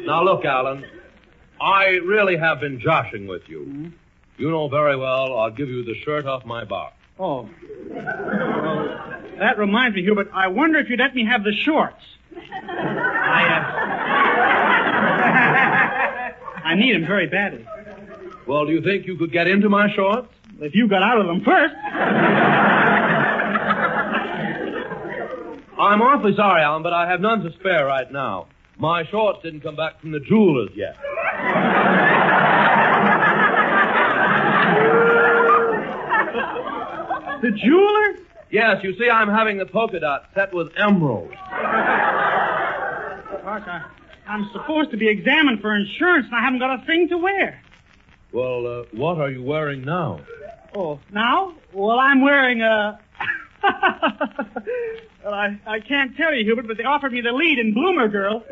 Now, 0.04 0.23
look, 0.23 0.45
Alan. 0.45 0.85
I 1.61 1.87
really 2.04 2.37
have 2.37 2.61
been 2.61 2.78
joshing 2.78 3.26
with 3.26 3.42
you. 3.49 3.64
Hmm? 3.64 3.88
You 4.38 4.50
know 4.50 4.69
very 4.69 4.97
well 4.97 5.38
I'll 5.38 5.50
give 5.50 5.69
you 5.69 5.85
the 5.85 5.95
shirt 6.02 6.26
off 6.26 6.45
my 6.45 6.64
back. 6.64 6.95
Oh. 7.19 7.49
Well, 7.88 9.14
that 9.38 9.59
reminds 9.59 9.97
me, 9.97 10.02
Hubert. 10.02 10.31
I 10.35 10.49
wonder 10.49 10.78
if 10.78 10.90
you'd 10.90 10.99
let 10.99 11.14
me 11.14 11.25
have 11.25 11.45
the 11.45 11.52
shorts. 11.52 12.02
I, 12.37 13.43
uh... 16.62 16.62
I 16.64 16.75
need 16.75 16.95
them 16.95 17.07
very 17.07 17.26
badly. 17.26 17.66
Well, 18.47 18.66
do 18.66 18.73
you 18.73 18.83
think 18.83 19.07
you 19.07 19.16
could 19.16 19.33
get 19.33 19.47
into 19.49 19.69
my 19.69 19.93
shorts? 19.95 20.28
If 20.61 20.75
you 20.75 20.88
got 20.88 21.02
out 21.02 21.21
of 21.21 21.26
them 21.26 21.43
first. 21.45 21.75
I'm 25.78 26.00
awfully 26.00 26.35
sorry, 26.35 26.62
Alan, 26.62 26.83
but 26.83 26.95
I 26.95 27.09
have 27.11 27.21
none 27.21 27.43
to 27.43 27.52
spare 27.52 27.87
right 27.87 28.11
now. 28.11 28.47
My 28.78 29.05
shorts 29.07 29.43
didn't 29.43 29.61
come 29.61 29.76
back 29.76 30.00
from 30.00 30.12
the 30.12 30.21
jewelers 30.21 30.71
yet. 30.75 30.97
The 37.43 37.50
jeweler? 37.50 38.26
Yes, 38.50 38.83
you 38.83 38.95
see, 38.99 39.09
I'm 39.11 39.28
having 39.28 39.59
the 39.59 39.66
polka 39.66 40.00
dot 40.00 40.26
set 40.35 40.55
with 40.55 40.69
emeralds. 40.76 41.35
Gosh, 43.43 43.62
I, 43.66 43.85
I'm 44.26 44.49
supposed 44.52 44.90
to 44.93 44.97
be 44.97 45.09
examined 45.09 45.61
for 45.61 45.76
insurance, 45.76 46.26
and 46.26 46.35
I 46.35 46.43
haven't 46.43 46.61
got 46.61 46.83
a 46.83 46.87
thing 46.87 47.09
to 47.11 47.19
wear. 47.19 47.61
Well, 48.33 48.66
uh, 48.66 48.85
what 48.93 49.19
are 49.19 49.31
you 49.31 49.43
wearing 49.43 49.83
now? 49.83 50.21
Oh, 50.75 51.00
now? 51.12 51.55
Well, 51.73 51.99
I'm 51.99 52.23
wearing 52.23 52.61
a. 52.62 52.99
well, 55.25 55.35
I, 55.35 55.59
I 55.66 55.81
can't 55.81 56.16
tell 56.16 56.35
you, 56.35 56.45
Hubert, 56.45 56.66
but 56.66 56.76
they 56.76 56.85
offered 56.85 57.12
me 57.12 57.21
the 57.21 57.33
lead 57.33 57.59
in 57.59 57.73
Bloomer 57.75 58.09
Girl. 58.09 58.43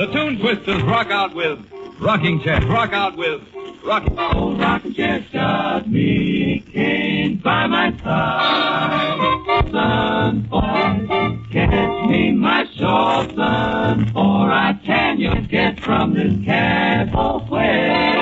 The 0.00 0.06
Tune 0.06 0.38
Twisters 0.38 0.82
rock 0.84 1.10
out 1.10 1.34
with 1.34 1.58
Rocking 1.98 2.40
Chair. 2.40 2.58
Rock 2.62 2.94
out 2.94 3.18
with 3.18 3.42
Rocking. 3.84 4.18
Old 4.18 4.54
oh, 4.54 4.56
rocking 4.56 4.94
chair's 4.94 5.28
got 5.30 5.90
me 5.90 6.64
cane 6.72 7.36
by 7.36 7.66
my 7.66 7.94
side. 7.98 9.70
Son, 9.70 10.40
boy, 10.48 11.38
catch 11.52 12.08
me 12.08 12.32
my 12.32 12.64
short 12.78 13.34
son, 13.36 14.10
or 14.16 14.50
I 14.50 14.80
can 14.82 15.20
you 15.20 15.38
get 15.42 15.78
from 15.80 16.14
this 16.14 16.32
cab 16.46 17.14
away. 17.14 18.14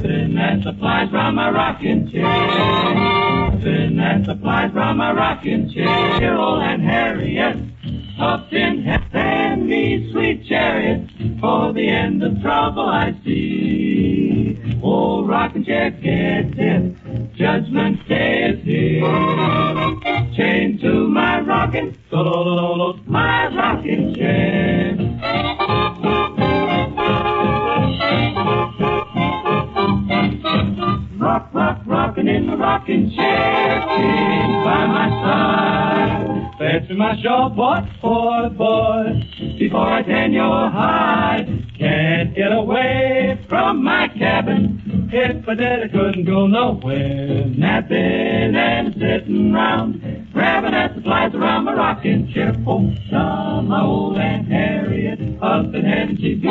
Then 0.00 0.36
that 0.36 0.62
supplies 0.62 1.10
round 1.10 1.34
my 1.34 1.50
rocking 1.50 2.08
chair. 2.08 2.22
Then 3.58 3.96
that 3.96 4.26
supplies 4.26 4.72
round 4.72 4.98
my 4.98 5.12
rocking 5.12 5.72
chair. 5.72 5.86
Carol 6.20 6.60
and 6.60 6.84
Harriet, 6.84 7.56
up 8.24 8.50
in 8.54 8.82
heaven, 8.82 9.68
me 9.68 10.10
sweet 10.10 10.46
chariot, 10.46 11.10
for 11.40 11.74
the 11.74 11.86
end 11.86 12.22
of 12.22 12.40
trouble 12.40 12.88
I 12.88 13.14
see. 13.22 14.78
Old 14.82 15.28
rocking 15.28 15.64
chair 15.64 15.90
gets 15.90 16.54
it, 16.56 17.34
judgment 17.34 18.08
day 18.08 18.44
is 18.44 18.64
here. 18.64 19.02
Chained 20.36 20.80
to 20.80 21.06
my 21.08 21.40
rocking, 21.40 21.94
my 23.06 23.33
my 36.96 37.14
short 37.22 37.56
boy, 37.56 37.80
boy, 38.00 38.48
boy, 38.56 39.56
before 39.58 39.92
I 39.92 40.02
tan 40.02 40.32
your 40.32 40.70
hide. 40.70 41.43
Cabin. 45.24 45.44
If 45.46 45.48
I 45.48 45.88
couldn't 45.88 46.24
go 46.24 46.46
nowhere. 46.46 47.44
Napping 47.46 48.54
and 48.56 48.94
sitting 48.94 49.52
round, 49.52 50.00
grabbing 50.32 50.74
at 50.74 50.94
the 50.94 51.02
flies 51.02 51.34
around 51.34 51.64
my 51.64 51.74
rocking 51.74 52.32
chair. 52.32 52.54
Oh, 52.66 52.92
some 53.10 53.68
my 53.68 53.82
old 53.82 54.18
Aunt 54.18 54.48
Harriet, 54.48 55.20
up 55.42 55.74
in 55.74 55.84
heaven 55.84 56.16
she 56.16 56.34
be. 56.34 56.48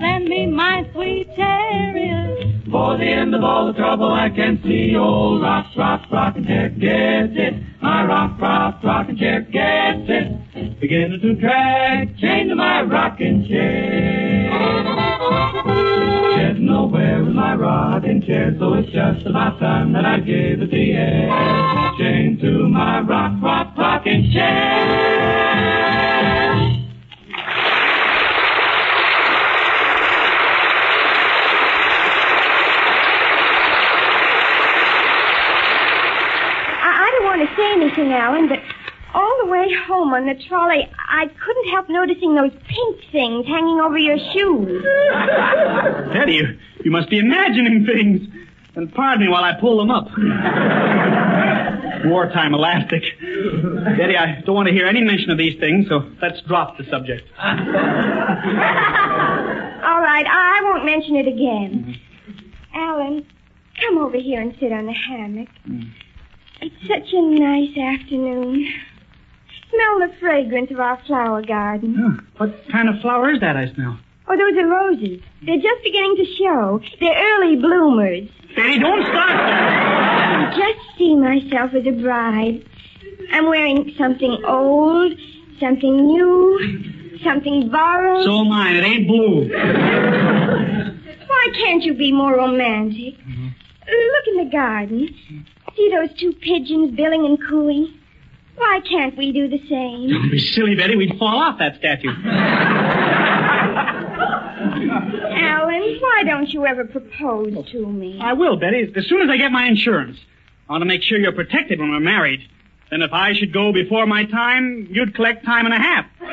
Send 0.00 0.24
me 0.28 0.46
my 0.46 0.88
sweet 0.92 1.28
chariot. 1.36 2.64
For 2.70 2.98
the 2.98 3.04
end 3.04 3.34
of 3.34 3.42
all 3.42 3.66
the 3.68 3.72
trouble 3.72 4.12
I 4.12 4.28
can 4.28 4.60
see, 4.62 4.94
old 4.94 5.40
rock, 5.42 5.66
rock, 5.76 6.02
rocking 6.10 6.44
chair 6.44 6.68
gets 6.68 7.32
it. 7.34 7.54
My 7.80 8.04
rock, 8.04 8.38
rock, 8.40 8.84
rocking 8.84 9.16
chair 9.16 9.40
gets 9.40 10.08
it. 10.08 10.80
Beginning 10.80 11.20
to 11.20 11.34
drag, 11.34 12.18
chained 12.18 12.50
to 12.50 12.56
my 12.56 12.82
rocking 12.82 13.46
chair. 13.48 14.98
Nowhere 16.68 17.24
with 17.24 17.32
my 17.32 17.54
rocking 17.54 18.20
chair, 18.26 18.54
so 18.58 18.74
it's 18.74 18.92
just 18.92 19.26
about 19.26 19.58
time 19.58 19.94
that 19.94 20.04
I 20.04 20.20
gave 20.20 20.60
it 20.60 20.70
the 20.70 20.92
air. 20.92 21.30
Chained 21.98 22.40
to 22.40 22.68
my 22.68 23.00
rock, 23.00 23.42
rock, 23.42 23.74
rocking 23.78 24.30
chair. 24.30 24.44
I, 36.84 36.90
I 36.92 37.10
don't 37.16 37.24
want 37.24 37.48
to 37.48 37.56
say 37.56 37.72
anything, 37.72 38.12
Alan, 38.12 38.46
but 38.46 38.57
the 39.48 39.52
way 39.52 39.66
home 39.86 40.12
on 40.12 40.26
the 40.26 40.34
trolley, 40.48 40.86
I 40.96 41.26
couldn't 41.26 41.70
help 41.70 41.88
noticing 41.88 42.34
those 42.34 42.52
pink 42.52 43.00
things 43.10 43.46
hanging 43.46 43.80
over 43.80 43.96
your 43.96 44.18
shoes. 44.32 44.84
Teddy, 46.12 46.34
you, 46.34 46.58
you 46.84 46.90
must 46.90 47.08
be 47.10 47.18
imagining 47.18 47.86
things. 47.86 48.28
And 48.74 48.92
pardon 48.94 49.24
me 49.24 49.30
while 49.30 49.42
I 49.42 49.54
pull 49.60 49.78
them 49.78 49.90
up. 49.90 50.08
Wartime 52.04 52.54
elastic. 52.54 53.02
Daddy, 53.20 54.16
I 54.16 54.40
don't 54.44 54.54
want 54.54 54.68
to 54.68 54.74
hear 54.74 54.86
any 54.86 55.02
mention 55.02 55.30
of 55.30 55.38
these 55.38 55.58
things, 55.58 55.88
so 55.88 56.08
let's 56.22 56.40
drop 56.42 56.78
the 56.78 56.84
subject. 56.84 57.28
All 57.38 57.48
right, 60.00 60.26
I 60.26 60.60
won't 60.62 60.84
mention 60.84 61.16
it 61.16 61.26
again. 61.26 61.96
Mm-hmm. 61.96 62.78
Alan, 62.78 63.26
come 63.80 63.98
over 63.98 64.16
here 64.16 64.40
and 64.40 64.54
sit 64.60 64.70
on 64.70 64.86
the 64.86 64.92
hammock. 64.92 65.48
Mm. 65.68 65.90
It's 66.60 66.88
such 66.88 67.12
a 67.12 67.20
nice 67.20 67.76
afternoon. 67.76 68.66
Smell 69.70 70.08
the 70.08 70.14
fragrance 70.20 70.70
of 70.70 70.80
our 70.80 70.98
flower 71.06 71.42
garden. 71.42 71.94
Huh, 71.98 72.22
What 72.38 72.54
kind 72.72 72.88
of 72.88 73.00
flower 73.00 73.30
is 73.32 73.40
that 73.40 73.56
I 73.56 73.72
smell? 73.74 73.98
Oh, 74.28 74.36
those 74.36 74.56
are 74.62 74.66
roses. 74.66 75.20
They're 75.44 75.56
just 75.56 75.82
beginning 75.84 76.16
to 76.16 76.24
show. 76.38 76.80
They're 77.00 77.16
early 77.34 77.56
bloomers. 77.56 78.28
Betty, 78.56 78.78
don't 78.78 79.02
start 79.02 79.28
that. 79.28 80.52
I 80.52 80.56
just 80.56 80.98
see 80.98 81.14
myself 81.16 81.72
as 81.74 81.86
a 81.86 81.92
bride. 81.92 82.64
I'm 83.32 83.46
wearing 83.46 83.94
something 83.98 84.42
old, 84.46 85.12
Something 85.60 85.96
new, 86.06 87.18
something 87.24 87.68
borrowed. 87.68 88.24
So 88.24 88.40
am 88.42 88.52
I. 88.52 88.70
It 88.78 88.84
ain't 88.84 89.08
blue. 89.08 89.48
Why 91.26 91.46
can't 91.56 91.82
you 91.82 91.94
be 91.94 92.12
more 92.12 92.36
romantic? 92.36 93.14
Mm-hmm. 93.18 93.48
Look 93.88 94.26
in 94.28 94.44
the 94.44 94.50
garden. 94.52 95.14
See 95.76 95.90
those 95.90 96.16
two 96.18 96.32
pigeons 96.32 96.94
billing 96.96 97.24
and 97.24 97.38
cooing? 97.48 97.92
Why 98.58 98.80
can't 98.88 99.16
we 99.16 99.30
do 99.32 99.48
the 99.48 99.58
same? 99.68 100.10
Don't 100.10 100.30
be 100.30 100.38
silly, 100.40 100.74
Betty. 100.74 100.96
We'd 100.96 101.16
fall 101.18 101.38
off 101.38 101.58
that 101.60 101.76
statue. 101.78 102.08
Alan, 105.30 105.98
why 106.00 106.22
don't 106.26 106.48
you 106.52 106.66
ever 106.66 106.84
propose 106.84 107.54
to 107.70 107.86
me? 107.86 108.18
I 108.20 108.32
will, 108.32 108.56
Betty, 108.56 108.92
as 108.96 109.06
soon 109.06 109.22
as 109.22 109.30
I 109.30 109.36
get 109.36 109.52
my 109.52 109.66
insurance. 109.66 110.18
I 110.68 110.72
want 110.72 110.82
to 110.82 110.86
make 110.86 111.02
sure 111.02 111.18
you're 111.18 111.30
protected 111.32 111.78
when 111.78 111.90
we're 111.90 112.00
married. 112.00 112.40
Then 112.90 113.02
if 113.02 113.12
I 113.12 113.32
should 113.34 113.52
go 113.52 113.72
before 113.72 114.06
my 114.06 114.24
time, 114.24 114.88
you'd 114.90 115.14
collect 115.14 115.44
time 115.44 115.64
and 115.66 115.74
a 115.74 115.78
half. 115.78 116.06
Alan, 116.20 116.32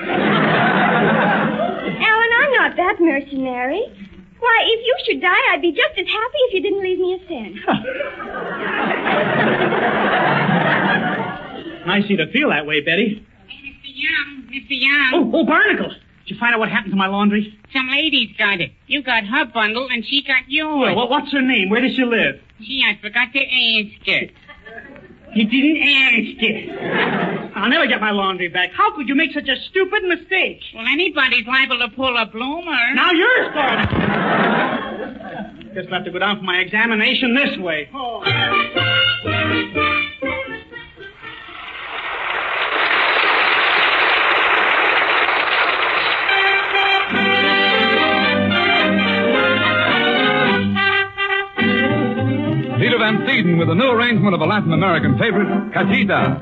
I'm 2.42 2.52
not 2.54 2.76
that 2.76 2.96
mercenary. 3.00 3.84
Why, 4.40 4.64
if 4.66 4.86
you 4.86 4.96
should 5.06 5.22
die, 5.22 5.54
I'd 5.54 5.62
be 5.62 5.72
just 5.72 5.98
as 5.98 6.08
happy 6.08 6.38
if 6.48 6.54
you 6.56 6.62
didn't 6.62 6.82
leave 6.82 7.00
me 7.00 7.14
a 7.14 7.20
cent. 7.28 7.56
Nice 11.86 12.06
of 12.06 12.10
you 12.12 12.18
to 12.18 12.32
feel 12.32 12.50
that 12.50 12.66
way, 12.66 12.82
Betty. 12.82 13.26
Hey, 13.48 13.70
Mr. 13.70 13.86
Young, 13.86 14.44
Mr. 14.50 14.68
Young. 14.70 15.12
Oh, 15.14 15.32
oh, 15.40 15.46
Barnacle. 15.46 15.90
Did 15.90 16.34
you 16.34 16.38
find 16.40 16.56
out 16.56 16.60
what 16.60 16.70
happened 16.70 16.92
to 16.92 16.98
my 16.98 17.08
laundry? 17.08 17.58
Some 17.72 17.88
lady's 17.90 18.36
got 18.38 18.60
it. 18.60 18.72
You 18.88 19.04
got 19.04 19.26
her 19.26 19.46
bundle 19.46 19.88
and 19.92 20.04
she 20.04 20.24
got 20.24 20.50
yours. 20.50 20.88
Well, 20.88 20.96
what, 20.96 21.10
what's 21.12 21.32
her 21.32 21.42
name? 21.42 21.70
Where 21.70 21.82
does 21.82 21.94
she 21.96 22.04
live? 22.04 22.42
Gee, 22.60 22.84
I 22.88 23.00
forgot 23.00 23.32
to 23.34 23.40
ask 23.40 24.08
her. 24.08 24.30
You 25.36 25.46
didn't 25.46 25.84
ask 25.84 26.42
it. 26.42 27.52
I'll 27.56 27.70
never 27.70 27.86
get 27.88 28.02
my 28.02 28.12
laundry 28.12 28.48
back. 28.48 28.72
How 28.74 28.96
could 28.96 29.08
you 29.08 29.16
make 29.16 29.34
such 29.34 29.48
a 29.50 29.58
stupid 29.70 30.04
mistake? 30.04 30.62
Well, 30.74 30.86
anybody's 30.88 31.46
liable 31.46 31.78
to 31.80 31.90
pull 31.90 32.18
a 32.18 32.26
bloomer. 32.26 32.94
Now 32.96 33.12
you're 33.12 33.52
starting. 33.52 34.00
Guess 35.76 35.86
I'll 35.88 35.94
have 35.94 36.06
to 36.06 36.12
go 36.12 36.20
down 36.20 36.38
for 36.38 36.44
my 36.44 36.60
examination 36.60 37.36
this 37.36 37.58
way. 37.60 37.90
Oh. 37.94 38.24
Van 53.06 53.18
Steeden 53.18 53.60
with 53.60 53.70
a 53.70 53.76
new 53.76 53.92
arrangement 53.92 54.34
of 54.34 54.42
a 54.42 54.46
Latin 54.46 54.74
American 54.74 55.16
favorite, 55.20 55.72
Cachita. 55.72 56.42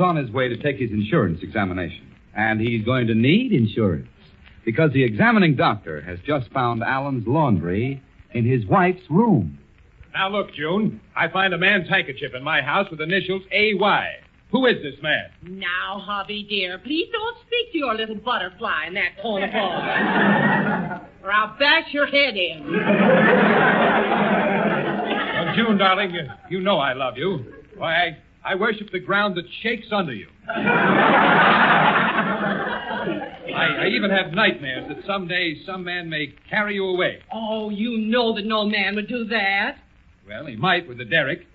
Well, 0.00 0.08
on 0.08 0.16
his 0.16 0.30
way 0.30 0.48
to 0.48 0.56
take 0.56 0.76
his 0.78 0.90
insurance 0.90 1.40
examination. 1.42 2.12
And 2.36 2.60
he's 2.60 2.84
going 2.84 3.06
to 3.06 3.14
need 3.14 3.52
insurance. 3.52 4.08
Because 4.64 4.92
the 4.92 5.04
examining 5.04 5.56
doctor 5.56 6.00
has 6.00 6.18
just 6.26 6.50
found 6.50 6.82
Alan's 6.82 7.26
laundry 7.26 8.02
in 8.32 8.44
his 8.44 8.66
wife's 8.66 9.02
room. 9.10 9.58
Now 10.14 10.28
look, 10.30 10.54
June. 10.54 11.00
I 11.16 11.28
find 11.28 11.52
a 11.54 11.58
man's 11.58 11.88
handkerchief 11.88 12.34
in 12.34 12.42
my 12.42 12.62
house 12.62 12.88
with 12.90 13.00
initials 13.00 13.42
A.Y. 13.52 14.08
Who 14.52 14.66
is 14.66 14.76
this 14.82 14.94
man? 15.02 15.30
Now, 15.42 16.00
hubby 16.04 16.46
dear, 16.48 16.78
please 16.78 17.08
don't 17.10 17.36
speak 17.46 17.72
to 17.72 17.78
your 17.78 17.94
little 17.94 18.14
butterfly 18.14 18.86
in 18.86 18.94
that 18.94 19.20
tone 19.20 19.42
of 19.42 19.50
voice. 19.50 21.08
or 21.24 21.32
I'll 21.32 21.58
bash 21.58 21.92
your 21.92 22.06
head 22.06 22.36
in. 22.36 22.62
Well, 25.34 25.54
June, 25.56 25.76
darling, 25.78 26.10
you, 26.12 26.22
you 26.50 26.60
know 26.60 26.78
I 26.78 26.92
love 26.92 27.16
you. 27.16 27.44
Why, 27.76 27.94
I, 27.94 28.18
I 28.44 28.54
worship 28.54 28.90
the 28.92 29.00
ground 29.00 29.36
that 29.36 29.44
shakes 29.62 29.86
under 29.90 30.12
you. 30.12 30.28
I, 33.54 33.84
I 33.84 33.86
even 33.86 34.10
have 34.10 34.32
nightmares 34.32 34.86
that 34.88 35.06
someday 35.06 35.56
some 35.64 35.84
man 35.84 36.10
may 36.10 36.34
carry 36.50 36.74
you 36.74 36.84
away. 36.86 37.20
Oh, 37.32 37.70
you 37.70 37.96
know 37.96 38.34
that 38.34 38.44
no 38.44 38.66
man 38.66 38.96
would 38.96 39.08
do 39.08 39.24
that. 39.26 39.78
Well, 40.28 40.44
he 40.46 40.56
might 40.56 40.86
with 40.86 40.98
the 40.98 41.04
derrick. 41.04 41.46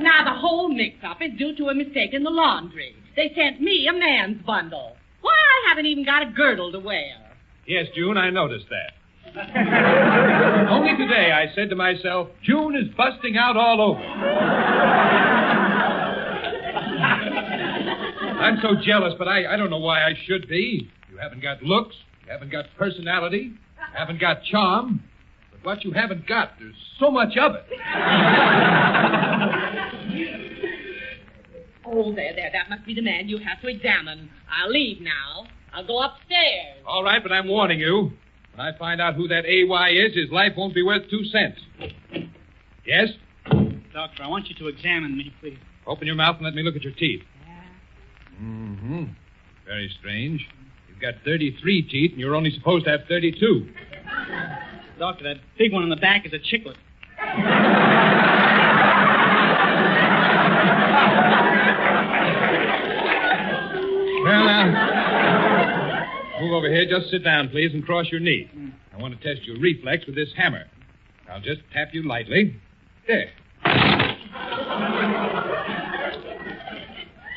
Now, 0.00 0.24
the 0.24 0.34
whole 0.38 0.68
mix-up 0.68 1.20
is 1.20 1.32
due 1.38 1.54
to 1.56 1.68
a 1.68 1.74
mistake 1.74 2.14
in 2.14 2.22
the 2.22 2.30
laundry. 2.30 2.94
They 3.16 3.32
sent 3.34 3.60
me 3.60 3.86
a 3.88 3.92
man's 3.92 4.42
bundle. 4.44 4.96
Why, 5.20 5.32
I 5.32 5.68
haven't 5.68 5.86
even 5.86 6.04
got 6.04 6.22
a 6.22 6.30
girdle 6.30 6.72
to 6.72 6.78
wear. 6.78 7.16
Yes, 7.66 7.86
June, 7.94 8.16
I 8.16 8.30
noticed 8.30 8.66
that. 8.70 8.92
Only 9.34 10.96
today 10.96 11.32
I 11.32 11.52
said 11.56 11.68
to 11.70 11.76
myself, 11.76 12.28
June 12.44 12.76
is 12.76 12.84
busting 12.96 13.36
out 13.36 13.56
all 13.56 13.80
over. 13.80 14.00
I'm 18.40 18.58
so 18.62 18.76
jealous, 18.80 19.14
but 19.18 19.26
I, 19.26 19.54
I 19.54 19.56
don't 19.56 19.70
know 19.70 19.78
why 19.78 20.04
I 20.04 20.14
should 20.26 20.46
be. 20.46 20.88
You 21.10 21.16
haven't 21.16 21.42
got 21.42 21.64
looks, 21.64 21.96
you 22.24 22.30
haven't 22.30 22.52
got 22.52 22.66
personality, 22.78 23.50
you 23.50 23.96
haven't 23.96 24.20
got 24.20 24.44
charm. 24.44 25.02
But 25.50 25.64
what 25.64 25.84
you 25.84 25.90
haven't 25.90 26.28
got, 26.28 26.52
there's 26.60 26.76
so 27.00 27.10
much 27.10 27.36
of 27.36 27.56
it. 27.56 27.64
Oh, 31.86 32.14
there, 32.14 32.34
there. 32.34 32.50
That 32.50 32.70
must 32.70 32.86
be 32.86 32.94
the 32.94 33.02
man 33.02 33.28
you 33.28 33.36
have 33.38 33.60
to 33.60 33.68
examine. 33.68 34.30
I'll 34.50 34.70
leave 34.70 35.02
now. 35.02 35.44
I'll 35.72 35.86
go 35.86 36.00
upstairs. 36.00 36.78
All 36.86 37.04
right, 37.04 37.22
but 37.22 37.30
I'm 37.30 37.46
warning 37.46 37.78
you. 37.78 38.10
When 38.54 38.66
I 38.66 38.76
find 38.78 39.00
out 39.00 39.14
who 39.14 39.26
that 39.28 39.44
AY 39.46 39.90
is, 39.90 40.14
his 40.14 40.30
life 40.30 40.52
won't 40.56 40.74
be 40.74 40.82
worth 40.82 41.10
two 41.10 41.24
cents. 41.24 41.60
Yes? 42.86 43.08
Doctor, 43.92 44.22
I 44.22 44.28
want 44.28 44.48
you 44.48 44.54
to 44.56 44.68
examine 44.68 45.16
me, 45.16 45.34
please. 45.40 45.58
Open 45.86 46.06
your 46.06 46.16
mouth 46.16 46.36
and 46.36 46.44
let 46.44 46.54
me 46.54 46.62
look 46.62 46.76
at 46.76 46.82
your 46.82 46.92
teeth. 46.92 47.22
Mm-hmm. 48.40 49.04
Very 49.66 49.90
strange. 49.98 50.46
You've 50.88 51.00
got 51.00 51.14
33 51.24 51.82
teeth, 51.82 52.12
and 52.12 52.20
you're 52.20 52.34
only 52.36 52.50
supposed 52.50 52.84
to 52.84 52.92
have 52.92 53.00
32. 53.08 53.68
Doctor, 54.98 55.24
that 55.24 55.38
big 55.58 55.72
one 55.72 55.82
in 55.82 55.88
the 55.88 55.96
back 55.96 56.24
is 56.24 56.32
a 56.32 56.38
Chiclet. 56.38 56.76
Well, 64.24 64.44
now, 64.44 64.93
Move 66.44 66.52
over 66.52 66.68
here. 66.68 66.84
Just 66.86 67.10
sit 67.10 67.24
down, 67.24 67.48
please, 67.48 67.72
and 67.72 67.82
cross 67.86 68.04
your 68.12 68.20
knee. 68.20 68.50
I 68.92 69.00
want 69.00 69.18
to 69.18 69.34
test 69.34 69.46
your 69.46 69.58
reflex 69.58 70.04
with 70.04 70.14
this 70.14 70.28
hammer. 70.36 70.64
I'll 71.30 71.40
just 71.40 71.62
tap 71.72 71.88
you 71.92 72.06
lightly. 72.06 72.60
There. 73.08 73.30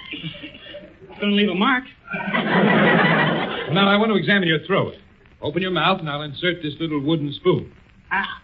It's 0.09 1.19
going 1.21 1.31
to 1.31 1.35
leave 1.37 1.49
a 1.49 1.55
mark. 1.55 1.85
Now, 3.69 3.89
I 3.89 3.97
want 3.97 4.11
to 4.11 4.15
examine 4.15 4.47
your 4.47 4.65
throat. 4.65 4.93
Open 5.41 5.61
your 5.61 5.71
mouth, 5.71 5.99
and 5.99 6.09
I'll 6.09 6.21
insert 6.21 6.63
this 6.63 6.73
little 6.79 7.01
wooden 7.01 7.33
spoon. 7.33 7.69
Ah. 8.09 8.41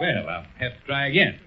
Well, 0.00 0.28
I'll 0.28 0.46
have 0.60 0.72
to 0.72 0.86
try 0.86 1.08
again. 1.08 1.40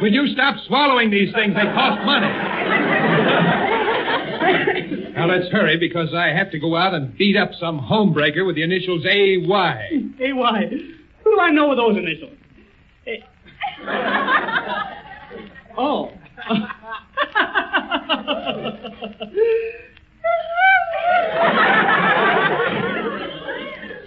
Will 0.00 0.12
you 0.12 0.28
stop 0.28 0.54
swallowing 0.68 1.10
these 1.10 1.34
things? 1.34 1.54
They 1.56 1.62
cost 1.62 2.04
money. 2.04 3.50
now, 5.14 5.26
let's 5.26 5.48
hurry 5.48 5.76
because 5.78 6.12
I 6.14 6.28
have 6.28 6.50
to 6.50 6.58
go 6.58 6.76
out 6.76 6.92
and 6.94 7.16
beat 7.16 7.36
up 7.36 7.50
some 7.58 7.80
homebreaker 7.80 8.46
with 8.46 8.56
the 8.56 8.62
initials 8.62 9.04
A.Y. 9.06 9.88
A.Y. 10.20 10.66
Who 11.24 11.30
do 11.30 11.40
I 11.40 11.50
know 11.50 11.68
with 11.68 11.78
those 11.78 11.96
initials? 11.96 12.32
A- 13.06 13.24
oh. 15.78 16.10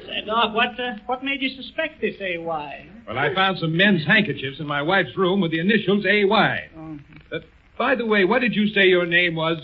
Say, 0.07 0.21
Doc, 0.25 0.53
what, 0.53 0.79
uh, 0.79 0.93
what 1.05 1.23
made 1.23 1.41
you 1.41 1.49
suspect 1.61 2.01
this 2.01 2.15
A.Y.? 2.19 2.89
Well, 3.07 3.17
I 3.17 3.33
found 3.33 3.59
some 3.59 3.75
men's 3.75 4.05
handkerchiefs 4.05 4.59
in 4.59 4.67
my 4.67 4.81
wife's 4.81 5.15
room 5.17 5.41
with 5.41 5.51
the 5.51 5.59
initials 5.59 6.05
A.Y. 6.05 6.69
Oh. 6.77 6.97
Uh, 7.31 7.39
by 7.77 7.95
the 7.95 8.05
way, 8.05 8.25
what 8.25 8.41
did 8.41 8.55
you 8.55 8.67
say 8.73 8.87
your 8.87 9.05
name 9.05 9.35
was? 9.35 9.57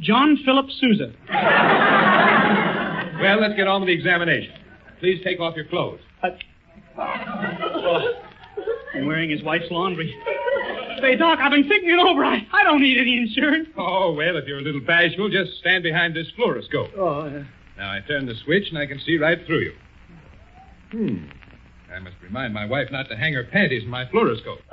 John 0.00 0.38
Philip 0.44 0.66
Sousa. 0.80 1.12
Well, 3.20 3.40
let's 3.40 3.54
get 3.56 3.66
on 3.66 3.80
with 3.80 3.88
the 3.88 3.94
examination. 3.94 4.52
Please 5.00 5.20
take 5.24 5.40
off 5.40 5.56
your 5.56 5.64
clothes. 5.66 6.00
Oh, 6.96 8.12
I'm 8.94 9.06
wearing 9.06 9.30
his 9.30 9.42
wife's 9.42 9.70
laundry. 9.70 10.14
Say, 11.00 11.16
Doc, 11.16 11.38
I've 11.40 11.50
been 11.52 11.68
thinking 11.68 11.90
it 11.90 11.98
over. 11.98 12.24
I, 12.24 12.46
I 12.52 12.64
don't 12.64 12.80
need 12.80 12.98
any 12.98 13.16
insurance. 13.18 13.68
Oh, 13.76 14.12
well, 14.12 14.36
if 14.36 14.46
you're 14.46 14.58
a 14.58 14.62
little 14.62 14.80
bashful, 14.80 15.28
just 15.30 15.58
stand 15.60 15.82
behind 15.84 16.14
this 16.16 16.26
fluoroscope. 16.38 16.90
Oh, 16.96 17.20
uh, 17.20 17.44
Now 17.76 17.90
I 17.92 18.00
turn 18.06 18.26
the 18.26 18.34
switch 18.44 18.68
and 18.70 18.78
I 18.78 18.86
can 18.86 18.98
see 19.00 19.16
right 19.16 19.38
through 19.46 19.60
you. 19.60 19.72
Hmm. 20.90 21.16
I 21.94 21.98
must 22.00 22.16
remind 22.22 22.52
my 22.54 22.64
wife 22.66 22.88
not 22.90 23.08
to 23.10 23.16
hang 23.16 23.32
her 23.34 23.44
panties 23.44 23.82
in 23.84 23.88
my 23.90 24.04
fluoroscope. 24.06 24.58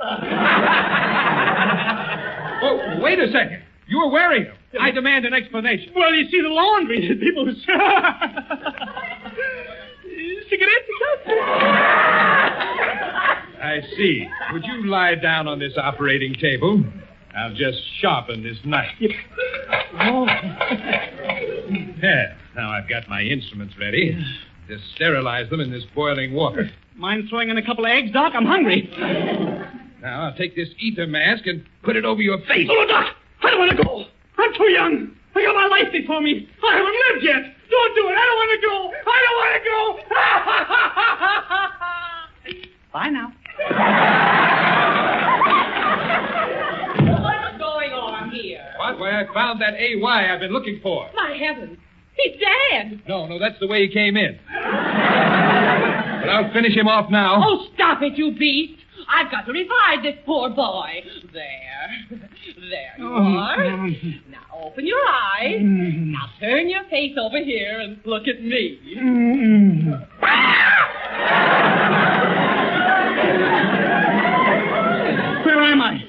oh, 2.62 2.98
wait 3.00 3.18
a 3.20 3.30
second. 3.32 3.62
You 3.88 3.98
were 3.98 4.08
wearing 4.10 4.44
them. 4.44 4.56
I 4.80 4.90
demand 4.90 5.24
an 5.26 5.32
explanation. 5.34 5.92
well, 5.94 6.12
you 6.12 6.28
see, 6.28 6.40
the 6.42 6.48
laundry. 6.48 7.08
the 7.08 7.14
People. 7.14 7.46
Cigarettes? 10.50 10.88
I 13.62 13.80
see. 13.96 14.28
Would 14.52 14.64
you 14.64 14.86
lie 14.86 15.14
down 15.16 15.48
on 15.48 15.58
this 15.58 15.72
operating 15.76 16.34
table? 16.34 16.84
I'll 17.36 17.54
just 17.54 17.78
sharpen 18.00 18.42
this 18.42 18.56
knife. 18.64 18.90
Oh. 20.00 20.26
Yeah, 22.02 22.34
now 22.54 22.70
I've 22.70 22.88
got 22.88 23.08
my 23.08 23.22
instruments 23.22 23.74
ready. 23.78 24.16
Just 24.68 24.84
sterilize 24.94 25.50
them 25.50 25.60
in 25.60 25.70
this 25.70 25.84
boiling 25.94 26.32
water. 26.32 26.70
Mind 26.96 27.28
throwing 27.28 27.50
in 27.50 27.58
a 27.58 27.64
couple 27.64 27.84
of 27.84 27.90
eggs, 27.90 28.10
Doc? 28.12 28.32
I'm 28.34 28.46
hungry. 28.46 28.90
Now 30.00 30.24
I'll 30.26 30.34
take 30.36 30.54
this 30.56 30.68
ether 30.78 31.06
mask 31.06 31.46
and 31.46 31.64
put 31.82 31.96
it 31.96 32.04
over 32.04 32.22
your 32.22 32.38
face. 32.46 32.68
Oh, 32.70 32.86
Doc, 32.88 33.15
I 33.42 33.50
don't 33.50 33.58
want 33.58 33.76
to 33.76 33.82
go. 33.82 34.04
I'm 34.38 34.52
too 34.54 34.70
young. 34.70 35.10
I 35.34 35.42
got 35.42 35.54
my 35.54 35.66
life 35.66 35.92
before 35.92 36.20
me. 36.20 36.48
I 36.64 36.76
haven't 36.76 36.96
lived 37.12 37.24
yet. 37.24 37.54
Don't 37.70 37.94
do 37.94 38.08
it. 38.08 38.16
I 38.16 38.24
don't 38.24 38.36
want 38.40 38.50
to 38.56 38.60
go. 38.66 38.92
I 39.06 39.18
don't 39.24 39.38
want 39.42 39.52
to 39.56 39.62
go. 39.70 39.80
Bye 42.92 43.10
now. 43.10 43.32
What's 47.22 47.58
going 47.58 47.92
on 47.92 48.30
here? 48.30 48.64
What? 48.78 48.98
Why, 48.98 49.20
I 49.20 49.26
found 49.34 49.60
that 49.60 49.74
AY 49.74 50.02
I've 50.02 50.40
been 50.40 50.52
looking 50.52 50.80
for. 50.82 51.10
My 51.14 51.36
heavens. 51.36 51.78
He's 52.16 52.40
dead. 52.40 53.02
No, 53.06 53.26
no, 53.26 53.38
that's 53.38 53.58
the 53.60 53.66
way 53.66 53.86
he 53.86 53.92
came 53.92 54.16
in. 54.16 54.38
But 54.46 56.30
I'll 56.30 56.50
finish 56.52 56.74
him 56.74 56.88
off 56.88 57.10
now. 57.10 57.42
Oh, 57.44 57.66
stop 57.74 58.00
it, 58.02 58.16
you 58.16 58.32
beast. 58.38 58.80
I've 59.08 59.30
got 59.30 59.46
to 59.46 59.52
revive 59.52 60.02
this 60.02 60.16
poor 60.24 60.50
boy. 60.50 61.02
There. 61.32 61.88
There 62.10 62.94
you 62.98 63.06
oh, 63.06 63.36
are. 63.36 63.88
Now 64.28 64.66
open 64.66 64.86
your 64.86 65.00
eyes. 65.08 65.60
Mm-hmm. 65.60 66.12
Now 66.12 66.28
turn 66.40 66.68
your 66.68 66.84
face 66.90 67.16
over 67.18 67.38
here 67.42 67.80
and 67.80 67.98
look 68.04 68.26
at 68.28 68.42
me. 68.42 68.78
Mm-hmm. 68.96 69.90
Where 75.44 75.62
am 75.62 75.80
I? 75.80 76.02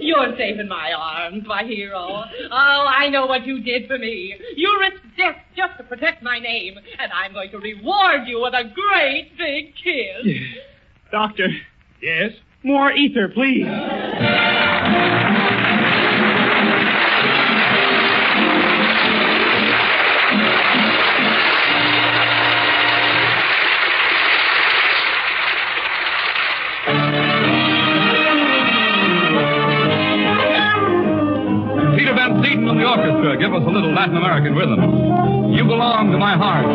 You're 0.00 0.36
safe 0.36 0.58
in 0.58 0.68
my 0.68 0.92
arms, 0.92 1.44
my 1.46 1.64
hero. 1.64 1.98
Oh, 1.98 2.24
I 2.50 3.08
know 3.10 3.26
what 3.26 3.46
you 3.46 3.60
did 3.62 3.86
for 3.88 3.98
me. 3.98 4.34
You 4.56 4.78
risked 4.80 5.04
death 5.16 5.36
just 5.56 5.76
to 5.78 5.84
protect 5.84 6.22
my 6.22 6.38
name, 6.38 6.78
and 6.98 7.12
I'm 7.12 7.32
going 7.32 7.50
to 7.50 7.58
reward 7.58 8.26
you 8.26 8.40
with 8.40 8.54
a 8.54 8.64
great 8.72 9.36
big 9.36 9.74
kiss. 9.76 10.34
Doctor, 11.10 11.48
Yes? 12.00 12.32
more 12.64 12.92
ether, 12.92 13.28
please. 13.28 13.64
Peter 31.96 32.14
Van 32.14 32.42
Steeden 32.42 32.68
and 32.68 32.80
the 32.80 32.84
orchestra 32.84 33.36
give 33.38 33.54
us 33.54 33.62
a 33.64 33.70
little 33.70 33.92
Latin 33.92 34.16
American 34.16 34.54
rhythm. 34.54 35.52
You 35.52 35.64
belong 35.64 36.10
to 36.12 36.18
my 36.18 36.36
heart. 36.36 36.66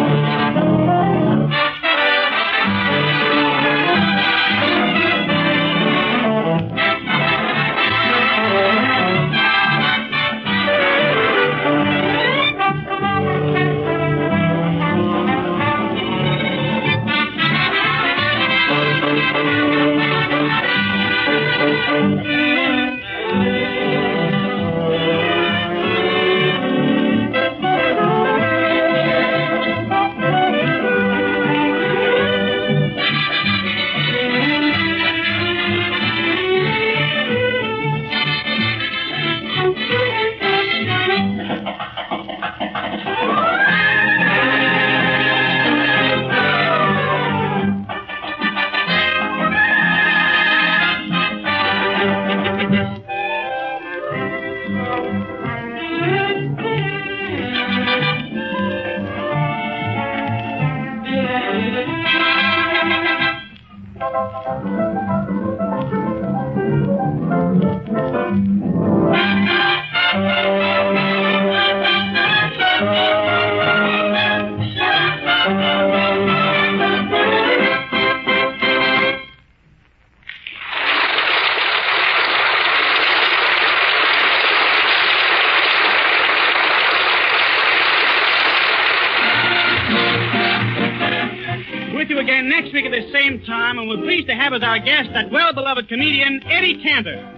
Again 92.43 92.63
next 92.63 92.73
week 92.73 92.85
at 92.85 92.91
the 92.91 93.11
same 93.11 93.41
time, 93.45 93.79
and 93.79 93.89
we're 93.89 93.97
pleased 93.97 94.27
to 94.27 94.35
have 94.35 94.53
as 94.53 94.61
our 94.63 94.79
guest 94.79 95.09
that 95.13 95.31
well-beloved 95.31 95.87
comedian, 95.87 96.41
Eddie 96.45 96.81
Cantor. 96.81 97.29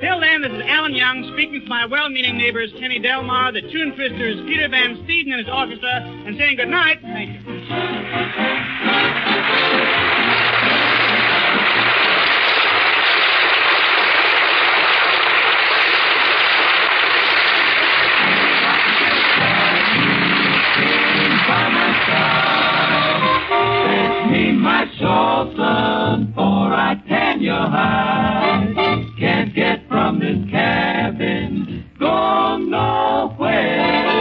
Till 0.00 0.20
then, 0.20 0.42
this 0.42 0.52
is 0.52 0.60
Alan 0.66 0.94
Young 0.94 1.30
speaking 1.32 1.60
to 1.60 1.68
my 1.68 1.86
well-meaning 1.86 2.36
neighbors 2.36 2.72
Kenny 2.78 2.98
Delmar, 2.98 3.52
the 3.52 3.62
Tune 3.62 3.94
Twisters, 3.94 4.40
Peter 4.46 4.68
Van 4.68 4.96
Steeden 5.04 5.32
and 5.32 5.46
his 5.46 5.48
orchestra, 5.48 6.02
and 6.26 6.36
saying 6.38 6.56
good 6.56 6.68
night. 6.68 6.98
Thank 7.02 7.46
you. 9.88 9.93
Can't 29.18 29.52
get 29.54 29.86
from 29.88 30.20
this 30.20 30.38
cabin, 30.50 31.84
go 31.98 32.56
nowhere. 32.56 34.14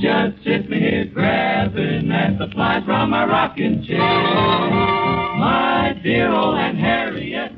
Just 0.00 0.44
sit 0.44 0.70
me 0.70 0.78
here 0.78 1.06
grabbing 1.12 2.10
at 2.12 2.38
the 2.38 2.46
flies 2.52 2.84
from 2.84 3.10
my 3.10 3.24
rocking 3.24 3.82
chair. 3.84 3.98
My 3.98 5.98
dear 6.02 6.30
old 6.32 6.54
Aunt 6.56 6.78
Harriet, 6.78 7.52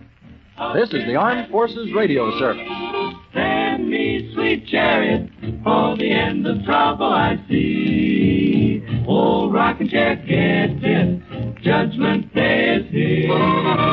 This 0.75 0.89
is 0.95 1.05
the 1.07 1.17
Armed 1.17 1.51
Forces 1.51 1.93
Radio 1.95 2.37
Service. 2.39 2.67
send 3.35 3.89
me 3.91 4.31
sweet 4.35 4.67
chariot 4.67 5.29
for 5.63 5.97
the 5.97 6.11
end 6.11 6.47
of 6.47 6.65
trouble 6.65 7.07
I 7.07 7.37
see. 7.49 8.83
Old 9.07 9.53
rocking 9.53 9.89
chair 9.89 10.17
gets 10.17 10.81
it, 10.83 11.63
judgment 11.63 12.33
day 12.35 12.77
is 12.77 12.91
here. 12.91 13.92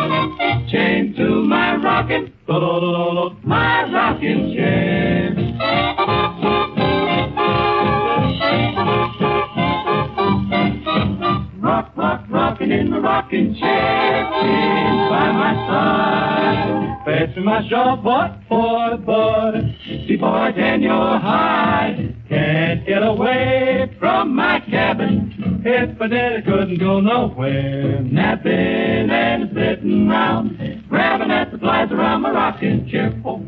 Side. 17.50 17.64
Fetch 17.64 17.70
me 17.70 17.70
my 17.70 17.70
short 17.70 18.04
boy, 18.04 18.36
boy, 18.50 18.98
boy, 19.06 19.78
before 20.08 20.38
I 20.38 20.52
tan 20.52 20.82
your 20.82 21.20
hide. 21.20 22.16
Can't 22.30 22.86
get 22.86 23.04
away 23.04 23.96
from 24.00 24.36
my 24.36 24.60
cabin. 24.60 25.62
If 25.66 26.02
I 26.02 26.08
did, 26.08 26.38
I 26.38 26.42
couldn't 26.42 26.80
go 26.80 27.00
nowhere. 27.00 28.02
Napping 28.02 29.10
and 29.10 29.50
sitting 29.54 30.08
round, 30.08 30.86
grabbing 30.90 31.32
at 31.32 31.52
the 31.52 31.58
flies 31.58 31.92
around 31.92 32.22
my 32.22 32.32
rocking 32.32 32.88
chair. 32.90 33.14
Oh, 33.26 33.46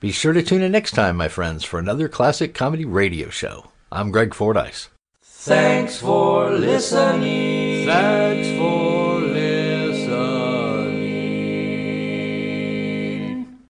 Be 0.00 0.10
sure 0.10 0.32
to 0.32 0.42
tune 0.42 0.62
in 0.62 0.72
next 0.72 0.92
time, 0.92 1.16
my 1.16 1.28
friends, 1.28 1.64
for 1.64 1.78
another 1.78 2.08
classic 2.08 2.54
comedy 2.54 2.84
radio 2.84 3.28
show. 3.28 3.70
I'm 3.92 4.10
Greg 4.10 4.34
Fordyce. 4.34 4.88
Thanks 5.22 5.98
for 5.98 6.50
listening. 6.50 7.86
Thanks 7.86 8.58
for 8.58 8.81